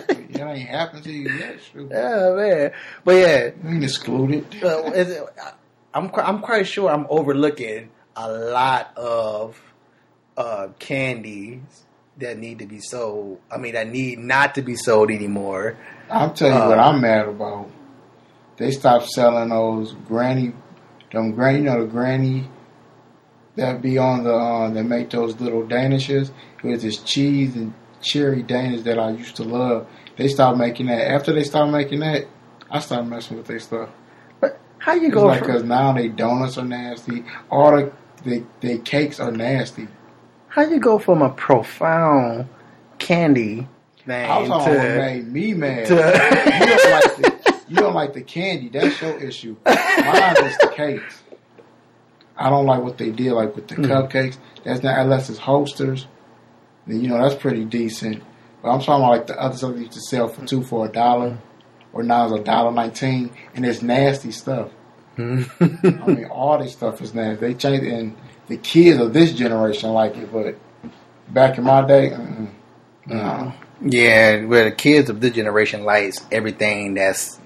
[0.48, 1.60] It ain't happened to you yet.
[1.74, 2.72] Yeah, man.
[3.04, 4.62] But yeah, you ain't excluded.
[4.64, 4.90] uh,
[5.94, 9.60] I'm I'm quite sure I'm overlooking a lot of
[10.36, 11.60] uh, candies
[12.18, 13.40] that need to be sold.
[13.50, 15.76] I mean, that need not to be sold anymore.
[16.10, 17.70] I'm telling you uh, what I'm mad about.
[18.56, 20.52] They stopped selling those granny,
[21.12, 22.48] them granny, you know, the granny
[23.56, 26.30] that be on the uh, that make those little danishes
[26.62, 29.86] with this cheese and cherry danish that I used to love.
[30.16, 31.10] They stopped making that.
[31.10, 32.26] After they stopped making that,
[32.70, 33.90] I stopped messing with their stuff.
[34.40, 35.32] But how you go?
[35.32, 37.24] Because now they donuts are nasty.
[37.50, 37.92] All the
[38.24, 39.88] they, they cakes are nasty.
[40.48, 42.48] How you go from a profound
[42.98, 43.66] candy
[44.04, 45.86] thing I was to what made me mad.
[45.86, 48.68] To, you don't like the you don't like the candy.
[48.68, 49.56] That's your issue.
[49.64, 51.22] Mine is the cakes.
[52.36, 53.86] I don't like what they did, like with the mm.
[53.86, 54.36] cupcakes.
[54.64, 56.06] That's not unless it's Hostess.
[56.86, 58.22] You know that's pretty decent.
[58.62, 60.86] But I'm talking about like the other stuff they used to sell for two for
[60.86, 61.38] a dollar,
[61.92, 64.70] or now it's a dollar nineteen, and it's nasty stuff.
[65.18, 67.46] I mean, all this stuff is nasty.
[67.46, 68.16] They changed and
[68.48, 70.56] the kids of this generation like it, but
[71.28, 72.16] back in my day,
[73.06, 73.52] no.
[73.84, 77.40] Yeah, where the kids of this generation likes everything that's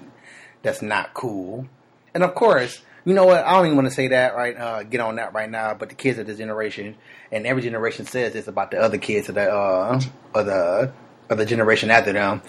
[0.61, 1.67] that's not cool,
[2.13, 3.43] and of course, you know what?
[3.43, 4.55] I don't even want to say that right.
[4.55, 5.73] Uh, get on that right now.
[5.73, 6.95] But the kids of this generation,
[7.31, 10.91] and every generation says this about the other kids of the uh,
[11.29, 12.41] of the generation after them.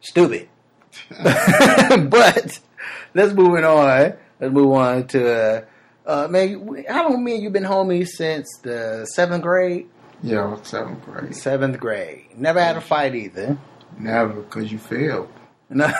[0.00, 0.48] Stupid.
[1.10, 2.60] but
[3.14, 4.14] let's move on.
[4.38, 5.66] Let's move on to
[6.06, 9.88] uh, man, how long me and you been homies since the seventh grade?
[10.22, 11.34] Yeah, seventh grade.
[11.34, 12.26] Seventh grade.
[12.36, 13.58] Never had a fight either.
[13.98, 15.28] Never, because you failed.
[15.68, 15.92] No.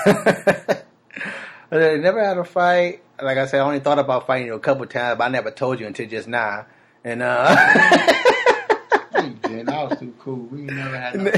[1.72, 3.02] never had a fight.
[3.20, 5.50] Like I said, I only thought about fighting you a couple times, but I never
[5.50, 6.66] told you until just now.
[7.06, 7.54] And uh.
[9.14, 10.40] I was too cool.
[10.50, 11.30] We never had no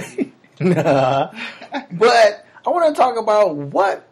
[0.75, 1.31] Nah.
[1.93, 4.09] but I want to talk about what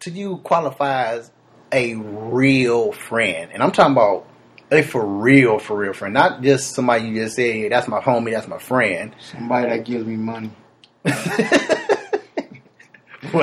[0.00, 1.32] to you qualifies
[1.72, 4.28] a real friend, and I'm talking about
[4.70, 8.30] a for real, for real friend, not just somebody you just say, "That's my homie,
[8.30, 10.52] that's my friend." Somebody that gives me money.
[11.04, 11.14] well,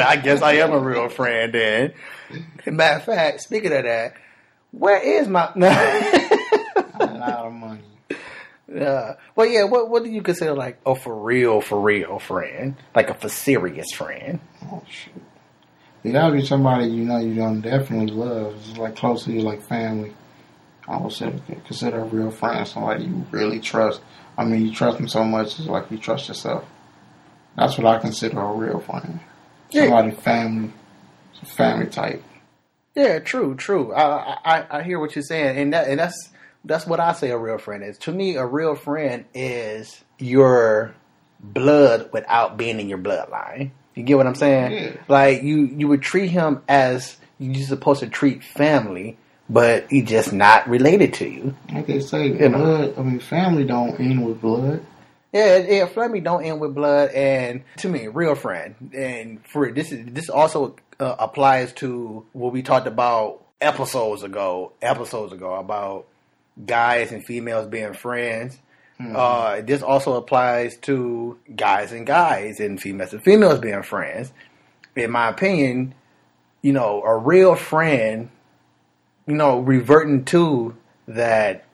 [0.08, 1.93] I guess I am a real friend then.
[2.65, 4.13] Matter of fact, speaking of that,
[4.71, 5.51] where is my?
[5.53, 6.27] a lot of money.
[8.78, 9.16] Yeah.
[9.36, 9.63] Well, yeah.
[9.63, 12.76] What What do you consider like a for real, for real friend?
[12.96, 14.40] Like a for serious friend?
[14.72, 15.13] Oh shit.
[16.04, 18.56] It gotta be somebody you know you don't definitely love.
[18.70, 20.13] It's like close to you, like family.
[20.88, 21.34] I would say
[21.66, 24.00] consider a real friend, somebody you really trust.
[24.38, 26.63] I mean, you trust them so much, it's like you trust yourself.
[27.58, 29.20] That's what I consider a real friend.
[29.72, 30.16] Somebody yeah.
[30.16, 30.74] family,
[31.44, 32.24] family type.
[32.96, 33.94] Yeah, true, true.
[33.94, 36.30] I, I I hear what you're saying, and that and that's
[36.65, 37.98] that's what I say a real friend is.
[38.00, 40.96] To me, a real friend is your
[41.39, 43.72] blood without being in your bloodline.
[43.96, 44.72] You get what I'm saying?
[44.72, 44.91] Yeah.
[45.08, 49.17] Like you, you would treat him as you're supposed to treat family,
[49.50, 51.56] but he's just not related to you.
[51.74, 52.52] Like they say, you blood.
[52.52, 52.93] Know?
[52.98, 54.84] I mean, family don't end with blood.
[55.34, 56.08] Yeah, yeah.
[56.08, 58.91] Me, don't end with blood, and to me, real friend.
[58.96, 64.72] And for this, is this also uh, applies to what we talked about episodes ago.
[64.82, 66.08] Episodes ago about
[66.65, 68.58] guys and females being friends.
[69.00, 69.15] Mm-hmm.
[69.15, 74.32] Uh, this also applies to guys and guys and females and females being friends.
[74.96, 75.93] In my opinion,
[76.62, 78.30] you know, a real friend,
[79.28, 80.76] you know, reverting to
[81.08, 81.65] that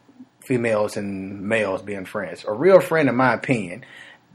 [0.41, 2.43] females and males being friends.
[2.46, 3.86] A real friend, in my opinion,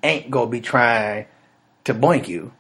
[0.02, 1.26] ain't gonna be trying
[1.84, 2.52] to boink you.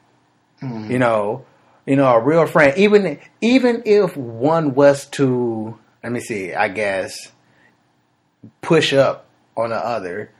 [0.62, 0.90] Mm-hmm.
[0.90, 1.46] You know,
[1.86, 6.68] you know, a real friend, even even if one was to, let me see, I
[6.68, 7.32] guess,
[8.60, 10.30] push up on the other,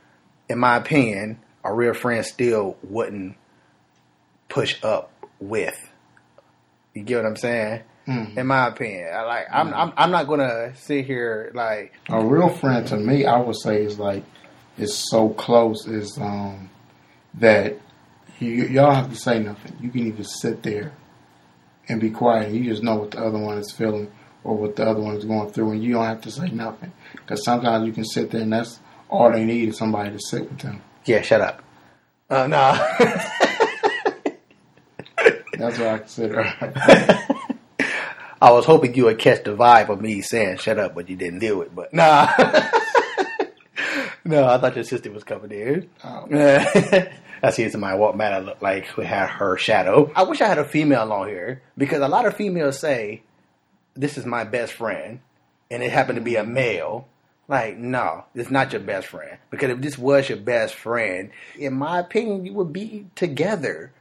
[0.48, 3.36] in my opinion, a real friend still wouldn't
[4.48, 5.78] push up with.
[6.94, 7.82] You get what I'm saying?
[8.06, 8.38] Mm-hmm.
[8.38, 12.48] In my opinion, I like I'm, I'm I'm not gonna sit here like a real
[12.48, 13.26] friend to me.
[13.26, 14.24] I would say is like
[14.78, 16.70] it's so close is um
[17.34, 17.78] that
[18.38, 19.76] you y'all have to say nothing.
[19.80, 20.92] You can even sit there
[21.86, 22.52] and be quiet.
[22.52, 24.10] You just know what the other one is feeling
[24.48, 26.90] or what the other one is going through, and you don't have to say nothing.
[27.12, 28.80] Because sometimes you can sit there and that's
[29.11, 30.80] all they need is somebody to sit with them.
[31.04, 31.62] Yeah, shut up.
[32.30, 32.72] Uh, no.
[35.52, 36.44] that's what I consider.
[38.40, 41.16] I was hoping you would catch the vibe of me saying "shut up," but you
[41.16, 41.74] didn't do it.
[41.74, 42.32] But nah,
[44.24, 45.90] no, I thought your sister was coming in.
[46.04, 46.26] Oh.
[47.42, 50.11] I see somebody walk by that looked like who had her shadow.
[50.14, 53.22] I wish I had a female on here because a lot of females say,
[53.98, 55.20] "This is my best friend,"
[55.70, 57.08] and it happened to be a male.
[57.48, 59.38] Like, no, it's not your best friend.
[59.50, 63.92] Because if this was your best friend, in my opinion, you would be together,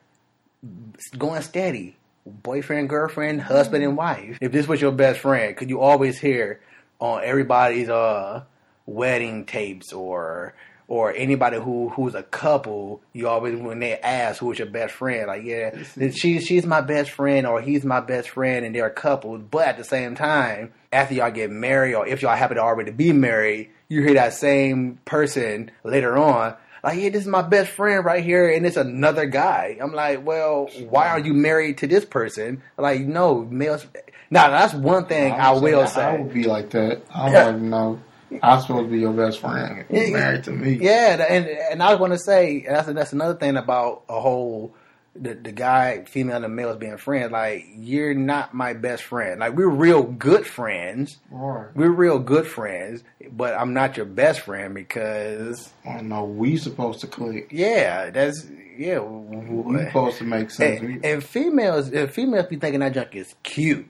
[1.18, 4.38] going steady boyfriend, girlfriend, husband, and wife.
[4.42, 6.60] If this was your best friend, could you always hear
[7.00, 8.44] on everybody's uh
[8.86, 10.54] wedding tapes or
[10.88, 15.28] or anybody who who's a couple, you always when they ask who's your best friend,
[15.28, 18.92] like yeah, she's she's my best friend or he's my best friend, and they're a
[18.92, 19.38] couple.
[19.38, 22.92] But at the same time, after y'all get married or if y'all happen to already
[22.92, 27.72] be married, you hear that same person later on like, yeah, this is my best
[27.72, 29.78] friend right here, and it's another guy.
[29.82, 32.62] I'm like, well, why are you married to this person?
[32.78, 33.86] Like, no, males.
[34.30, 36.02] Now that's one thing I, I will say.
[36.02, 37.02] I would be like that.
[37.14, 38.00] I'm like, know.
[38.42, 39.86] I'm supposed to be your best friend.
[39.90, 40.80] You're married to me.
[40.82, 44.76] Yeah, and and I was going to say that's that's another thing about a whole
[45.22, 49.40] the, the guy, female, and males being friends, like you're not my best friend.
[49.40, 51.18] Like we're real good friends.
[51.32, 51.76] Right.
[51.76, 57.02] We're real good friends, but I'm not your best friend because I know we supposed
[57.02, 57.50] to click.
[57.52, 59.00] Yeah, that's yeah.
[59.00, 60.82] We supposed to make sense.
[60.82, 63.90] And, and females, if females be thinking that junk is cute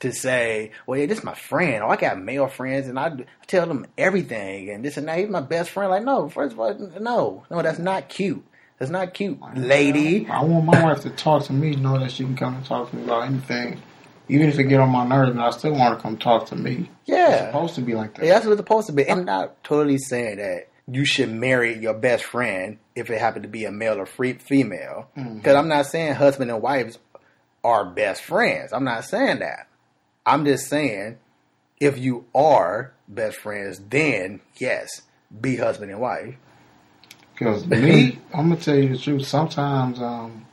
[0.00, 1.82] to say, well, yeah, this is my friend.
[1.82, 5.18] Oh, I got male friends, and I tell them everything, and this and that.
[5.18, 5.90] He's my best friend.
[5.90, 8.44] Like, no, first of all, no, no, that's not cute.
[8.78, 10.28] That's not cute, lady.
[10.28, 12.90] I want my wife to talk to me, know that she can come and talk
[12.90, 13.82] to me about anything.
[14.28, 16.56] Even if it get on my nerves, and I still want to come talk to
[16.56, 16.90] me.
[17.06, 17.32] Yeah.
[17.32, 18.24] It's supposed to be like that.
[18.24, 19.10] Yeah, that's what it's supposed to be.
[19.10, 23.48] I'm not totally saying that you should marry your best friend if it happened to
[23.48, 25.08] be a male or free, female.
[25.14, 25.56] Because mm-hmm.
[25.56, 26.98] I'm not saying husband and wives
[27.64, 28.72] are best friends.
[28.72, 29.67] I'm not saying that.
[30.28, 31.16] I'm just saying
[31.80, 35.02] if you are best friends, then yes,
[35.40, 36.34] be husband and wife.
[37.32, 39.26] Because me, I'm gonna tell you the truth.
[39.26, 40.46] Sometimes um,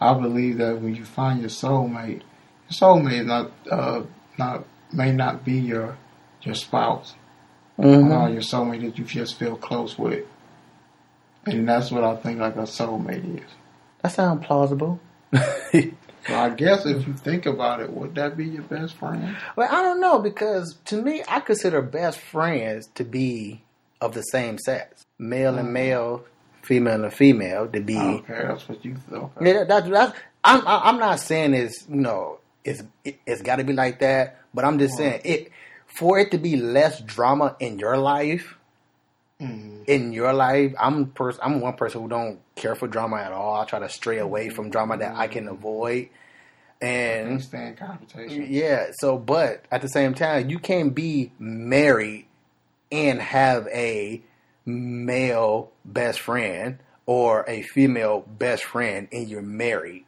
[0.00, 2.22] I believe that when you find your soulmate,
[2.68, 4.02] your soulmate not uh,
[4.38, 5.98] not may not be your
[6.40, 7.14] your spouse,
[7.78, 8.10] mm-hmm.
[8.10, 10.24] uh, your soulmate that you just feel close with,
[11.44, 13.50] and that's what I think like a soulmate is.
[14.00, 14.98] That sounds plausible.
[16.26, 19.36] So I guess if you think about it, would that be your best friend?
[19.56, 23.62] Well, I don't know because to me, I consider best friends to be
[24.00, 26.24] of the same sex, male and male,
[26.62, 27.98] female and female, to be.
[27.98, 29.32] Okay, that's what you thought.
[29.40, 33.64] Yeah, that's, that's I'm I'm not saying it's you know it's it, has got to
[33.64, 35.52] be like that, but I'm just saying it
[35.86, 38.56] for it to be less drama in your life.
[39.40, 39.84] Mm-hmm.
[39.86, 43.60] In your life, I'm pers- I'm one person who don't care for drama at all.
[43.60, 46.08] I try to stray away from drama that I can avoid.
[46.80, 48.46] And stand confrontation.
[48.48, 48.90] Yeah.
[49.00, 52.26] So, but at the same time, you can't be married
[52.92, 54.22] and have a
[54.64, 60.04] male best friend or a female best friend and you're married.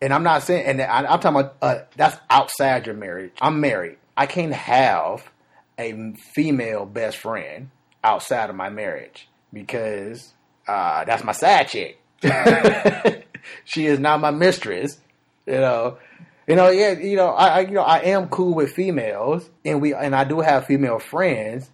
[0.00, 3.32] And I'm not saying, and I, am talking about uh, that's outside your marriage.
[3.40, 3.98] I'm married.
[4.16, 5.30] I can't have
[5.78, 7.70] a female best friend
[8.04, 10.32] outside of my marriage because
[10.68, 11.98] uh, that's my side chick.
[13.64, 14.98] she is not my mistress.
[15.46, 15.98] You know,
[16.46, 19.80] you know, yeah, you know, I, I, you know, I am cool with females, and
[19.80, 21.70] we, and I do have female friends,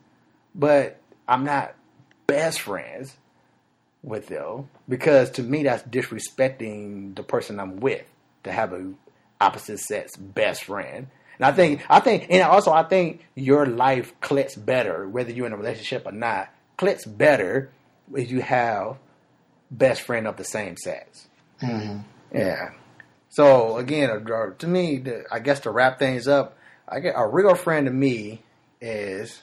[0.55, 1.74] but I'm not
[2.26, 3.16] best friends.
[4.03, 8.05] with them because to me that's disrespecting the person I'm with
[8.45, 8.93] to have a
[9.41, 11.09] opposite sex best friend.
[11.39, 15.47] And I think I think and also I think your life clicks better whether you're
[15.47, 16.51] in a relationship or not.
[16.76, 17.70] Clicks better
[18.14, 18.97] if you have
[19.70, 21.28] best friend of the same sex.
[21.62, 22.01] Mm-hmm.
[22.36, 22.70] Yeah.
[23.28, 24.24] So again,
[24.59, 26.57] to me, I guess to wrap things up,
[26.89, 28.43] I get a real friend to me
[28.80, 29.43] is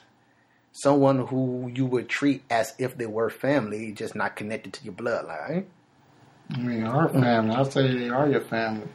[0.72, 4.94] someone who you would treat as if they were family, just not connected to your
[4.94, 5.64] bloodline.
[6.50, 7.54] I mean, our family.
[7.54, 8.88] I say they are your family.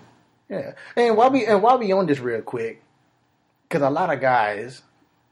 [0.49, 2.81] Yeah, and while we and while we on this real quick,
[3.71, 4.81] because a lot of guys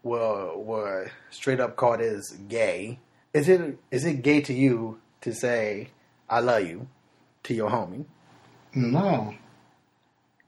[0.01, 2.97] were will straight up called as gay.
[3.33, 5.89] Is it is it gay to you to say
[6.29, 6.87] I love you
[7.43, 8.05] to your homie?
[8.73, 9.33] No.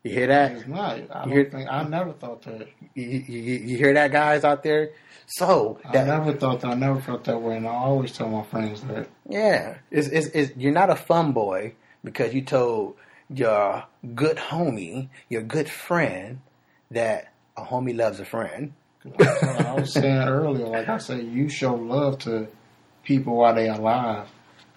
[0.04, 0.52] You hear that?
[0.54, 1.00] It's not.
[1.12, 2.70] I, you hear, think, I never thought that.
[2.96, 4.92] You, you, you, hear that, guys out there?
[5.28, 6.72] So that, I never thought that.
[6.72, 9.10] I never felt that way, and I always tell my friends that.
[9.30, 12.96] Yeah, it's, it's, it's, you're not a fun boy because you told
[13.30, 13.84] your
[14.16, 16.40] good homie, your good friend,
[16.90, 18.74] that a homie loves a friend.
[19.20, 22.48] I was saying earlier, like I said, you show love to
[23.04, 24.28] people while they're alive.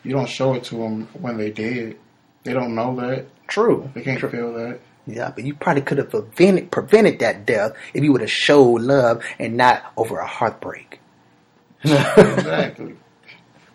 [0.02, 1.96] You don't show it to them when they dead.
[2.42, 3.26] They don't know that.
[3.48, 3.90] True.
[3.94, 4.30] They can't True.
[4.30, 4.80] feel that.
[5.06, 8.80] Yeah, but you probably could have prevented prevented that death if you would have showed
[8.80, 11.00] love and not over a heartbreak.
[11.82, 12.96] exactly.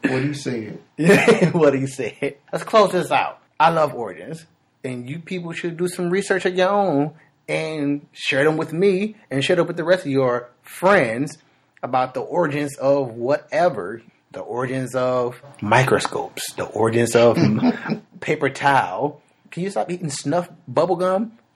[0.01, 0.79] What he said.
[1.53, 2.37] What he said.
[2.51, 3.41] Let's close this out.
[3.59, 4.45] I love origins,
[4.83, 7.13] and you people should do some research of your own
[7.49, 11.37] and share them with me and share them with the rest of your friends
[11.83, 14.01] about the origins of whatever.
[14.31, 17.35] The origins of microscopes, the origins of
[18.19, 21.31] paper towel, can you stop eating snuff bubble gum?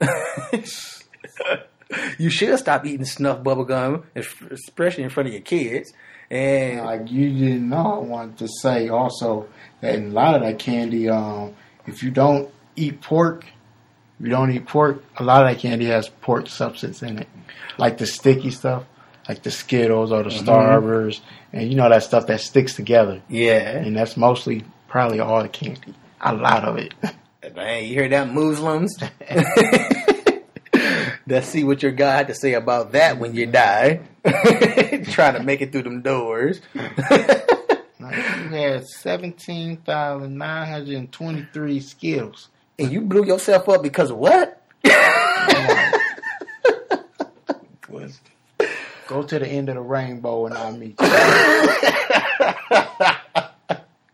[2.18, 5.92] you should stop eating snuff bubble gum, especially in front of your kids.
[6.30, 9.46] And like you didn't know, I wanted to say also
[9.80, 11.54] that in a lot of that candy, um,
[11.86, 13.44] if you don't eat pork,
[14.24, 15.04] you don't eat pork.
[15.18, 17.28] A lot of that candy has pork substance in it,
[17.76, 18.84] like the sticky stuff,
[19.28, 20.48] like the Skittles or the mm-hmm.
[20.48, 21.20] Starburst,
[21.52, 23.20] and you know that stuff that sticks together.
[23.28, 25.94] Yeah, and that's mostly probably all the candy.
[26.22, 26.94] A lot of it.
[27.54, 28.96] Man, you hear that, Muslims?
[31.26, 34.00] Let's see what your God had to say about that when you die.
[34.24, 36.62] Trying to make it through them doors.
[36.74, 36.80] you
[38.00, 42.48] had 17,923 skills.
[42.78, 44.60] And you blew yourself up because of what?
[49.06, 51.06] Go to the end of the rainbow and I'll meet you.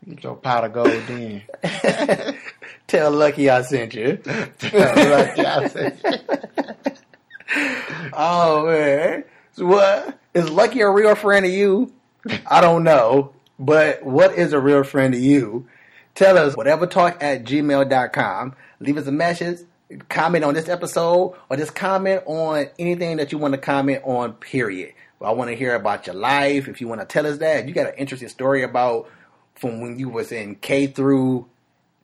[0.05, 1.41] Get your pot of gold in.
[2.87, 4.17] Tell Lucky I sent you.
[4.17, 6.11] Tell Lucky I sent you.
[8.13, 9.23] oh man.
[9.53, 11.93] So what is Lucky a real friend of you?
[12.45, 13.33] I don't know.
[13.57, 15.67] But what is a real friend to you?
[16.15, 18.55] Tell us whatever talk at gmail.com.
[18.79, 19.59] Leave us a message,
[20.09, 24.33] comment on this episode, or just comment on anything that you want to comment on,
[24.33, 24.93] period.
[25.21, 26.67] I want to hear about your life.
[26.67, 29.07] If you want to tell us that, you got an interesting story about
[29.55, 31.45] from when you was in K through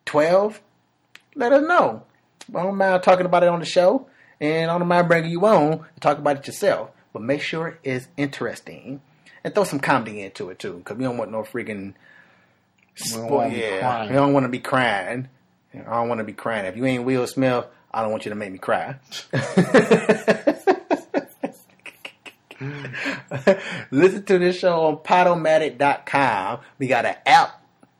[0.05, 0.61] 12,
[1.35, 2.03] let us know.
[2.55, 4.07] I don't mind talking about it on the show,
[4.39, 6.91] and I don't mind bringing you on and talk about it yourself.
[7.11, 9.01] But make sure it's interesting,
[9.43, 11.95] and throw some comedy into it too, because we don't want no freaking.
[12.97, 15.29] Spoil, yeah, we don't want to be crying.
[15.73, 16.65] I don't want to be crying.
[16.65, 18.95] If you ain't Will Smith, I don't want you to make me cry.
[23.91, 26.59] Listen to this show on Podomatic.com.
[26.79, 27.57] We got an app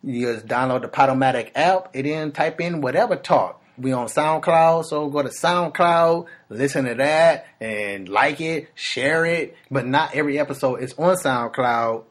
[0.08, 3.62] you just download the Podomatic app and then type in whatever talk.
[3.78, 9.56] We on SoundCloud, so go to SoundCloud, listen to that, and like it, share it.
[9.70, 12.06] But not every episode is on SoundCloud.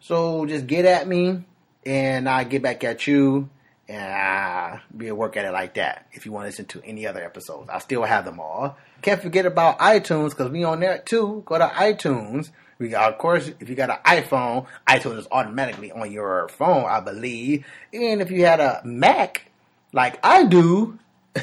[0.00, 1.44] So just get at me,
[1.84, 3.48] and I get back at you,
[3.88, 6.06] and I'll be a work at it like that.
[6.12, 8.76] If you want to listen to any other episodes, I still have them all.
[9.02, 11.42] Can't forget about iTunes because we on there too.
[11.46, 12.50] Go to iTunes
[12.82, 16.84] we got, of course, if you got an iPhone, iTunes is automatically on your phone,
[16.84, 17.64] I believe.
[17.92, 19.46] And if you had a Mac,
[19.92, 20.98] like I do,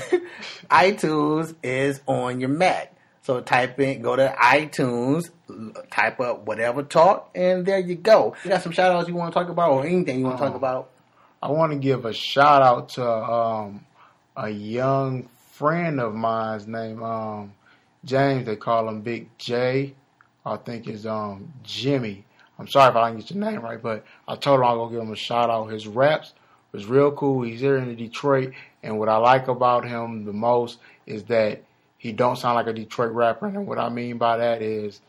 [0.70, 2.94] iTunes is on your Mac.
[3.30, 5.30] So type in, go to iTunes,
[5.92, 8.36] type up whatever talk, and there you go.
[8.44, 10.46] You got some shout outs you want to talk about or anything you want to
[10.46, 10.90] talk um, about?
[11.40, 13.86] I want to give a shout out to um,
[14.36, 17.54] a young friend of mine's name, um,
[18.04, 18.48] James.
[18.48, 19.94] They call him Big J.
[20.44, 22.26] I think is um Jimmy.
[22.58, 24.90] I'm sorry if I didn't get your name right, but I told him I'll go
[24.90, 25.68] give him a shout out.
[25.68, 26.34] His raps
[26.72, 27.44] was real cool.
[27.44, 31.62] He's here in Detroit, and what I like about him the most is that
[32.00, 33.46] he don't sound like a Detroit rapper.
[33.46, 35.02] And what I mean by that is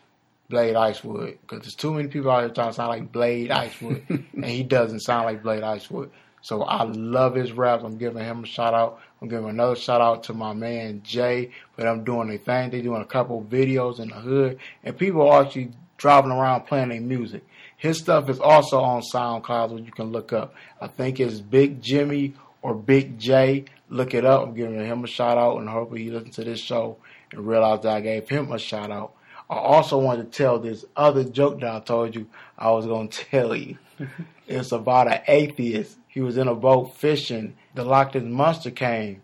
[0.51, 4.03] Blade Icewood, because there's too many people out here trying to sound like Blade Icewood,
[4.35, 6.11] and he doesn't sound like Blade Icewood.
[6.43, 7.85] So I love his raps.
[7.85, 9.01] I'm giving him a shout out.
[9.23, 12.71] I'm giving another shout out to my man Jay for them doing their thing.
[12.71, 16.89] They doing a couple videos in the hood, and people are actually driving around playing
[16.89, 17.45] their music.
[17.77, 20.55] His stuff is also on SoundCloud, which you can look up.
[20.81, 23.65] I think it's Big Jimmy or Big J.
[23.89, 24.43] Look it up.
[24.43, 26.99] I'm giving him a shout out, and hopefully he listens to this show
[27.33, 29.15] and realize that I gave him a shout out.
[29.49, 33.09] I also wanted to tell this other joke that I told you I was going
[33.11, 33.79] to tell you.
[34.47, 35.99] it's about an atheist.
[36.07, 37.57] He was in a boat fishing.
[37.75, 39.23] The Loch Ness monster came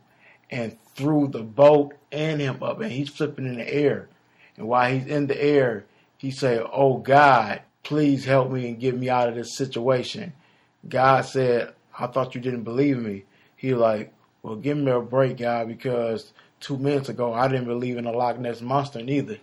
[0.50, 4.08] and threw the boat and him up, and he's flipping in the air.
[4.56, 5.84] And while he's in the air,
[6.16, 10.32] he said, "Oh God, please help me and get me out of this situation."
[10.88, 13.24] God said, "I thought you didn't believe me."
[13.56, 17.96] He like, "Well, give me a break, God, because two minutes ago I didn't believe
[17.96, 19.38] in the Loch Ness monster neither."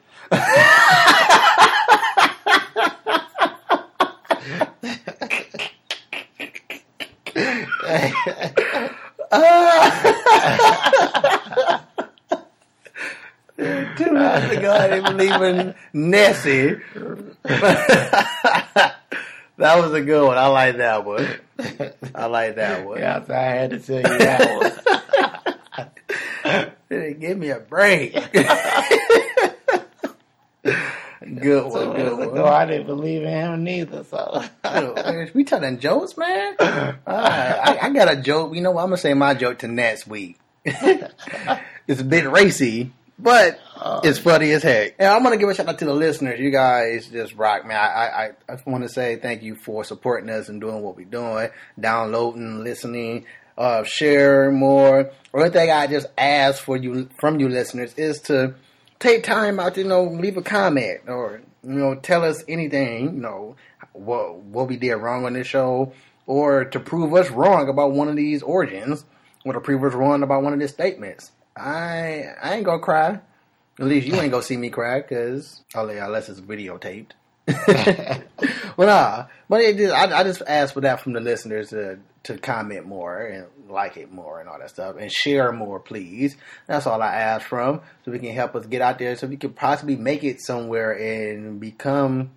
[13.95, 16.75] Two minutes ago, I didn't believe in Nessie.
[17.43, 18.95] that
[19.57, 20.37] was a good one.
[20.37, 21.27] I like that one.
[22.23, 22.99] I like that one.
[22.99, 24.71] Yeah, I had to tell you that
[26.89, 27.19] one.
[27.19, 28.13] Give me a break.
[31.23, 32.35] Good one, good one.
[32.35, 34.03] No, I didn't believe in him neither.
[34.03, 36.55] So oh, we telling jokes, man.
[36.59, 38.53] I, I, got a joke.
[38.55, 38.83] You know, what?
[38.83, 40.37] I'm gonna say my joke to next week.
[40.65, 44.95] it's a bit racy, but uh, it's funny as heck.
[44.97, 46.39] And I'm gonna give a shout out to the listeners.
[46.39, 47.75] You guys just rock, man.
[47.77, 51.05] I I, I want to say thank you for supporting us and doing what we're
[51.05, 53.25] doing, downloading, listening.
[53.57, 55.11] Uh, share more.
[55.31, 58.55] One thing I just ask for you from you listeners is to
[58.99, 63.15] take time out to you know leave a comment or you know tell us anything
[63.15, 63.57] you know
[63.91, 65.91] what what we did wrong on this show
[66.25, 69.03] or to prove us wrong about one of these origins
[69.43, 71.31] or to prove us wrong about one of these statements.
[71.55, 73.19] I I ain't gonna cry.
[73.83, 77.11] At least you ain't gonna see me cry because yeah, unless it's videotaped.
[78.77, 81.99] well, nah, but it just, I, I just ask for that from the listeners to
[82.23, 86.37] to comment more and like it more and all that stuff and share more, please.
[86.67, 89.35] That's all I ask from, so we can help us get out there, so we
[89.35, 92.31] can possibly make it somewhere and become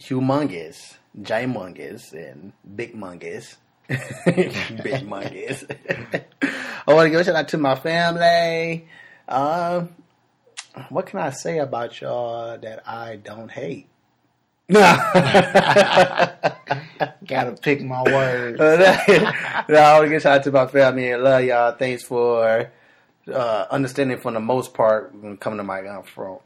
[0.00, 3.56] humongous, ginormous, and big mungus.
[3.88, 5.64] big mungus.
[6.86, 8.88] I want to give a shout out to my family.
[9.28, 9.90] Um,
[10.88, 13.88] what can I say about y'all that I don't hate?
[14.72, 15.26] Gotta
[17.60, 18.58] pick my words.
[19.68, 21.72] no, I want to get shout out to my family and love y'all.
[21.72, 22.70] Thanks for
[23.30, 26.38] uh, understanding for the most part when coming to my uh, from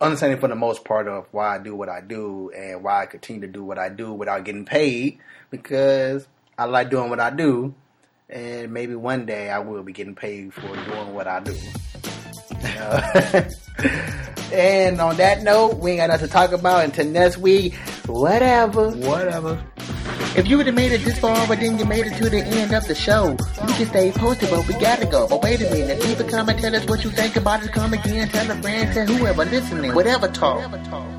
[0.00, 3.06] understanding for the most part of why I do what I do and why I
[3.06, 5.18] continue to do what I do without getting paid
[5.50, 6.26] because
[6.56, 7.74] I like doing what I do
[8.30, 11.54] and maybe one day I will be getting paid for doing what I do.
[14.52, 17.74] and on that note, we ain't got nothing to talk about until next week.
[18.06, 18.90] Whatever.
[18.90, 19.62] Whatever.
[20.36, 22.38] If you would have made it this far, but then you made it to the
[22.44, 25.26] end of the show, you can stay posted, but we gotta go.
[25.26, 27.72] But wait a minute, leave a comment, tell us what you think about it.
[27.72, 30.56] Come again, tell a friend, tell whoever listening, whatever talk.
[30.56, 31.17] Whatever talk.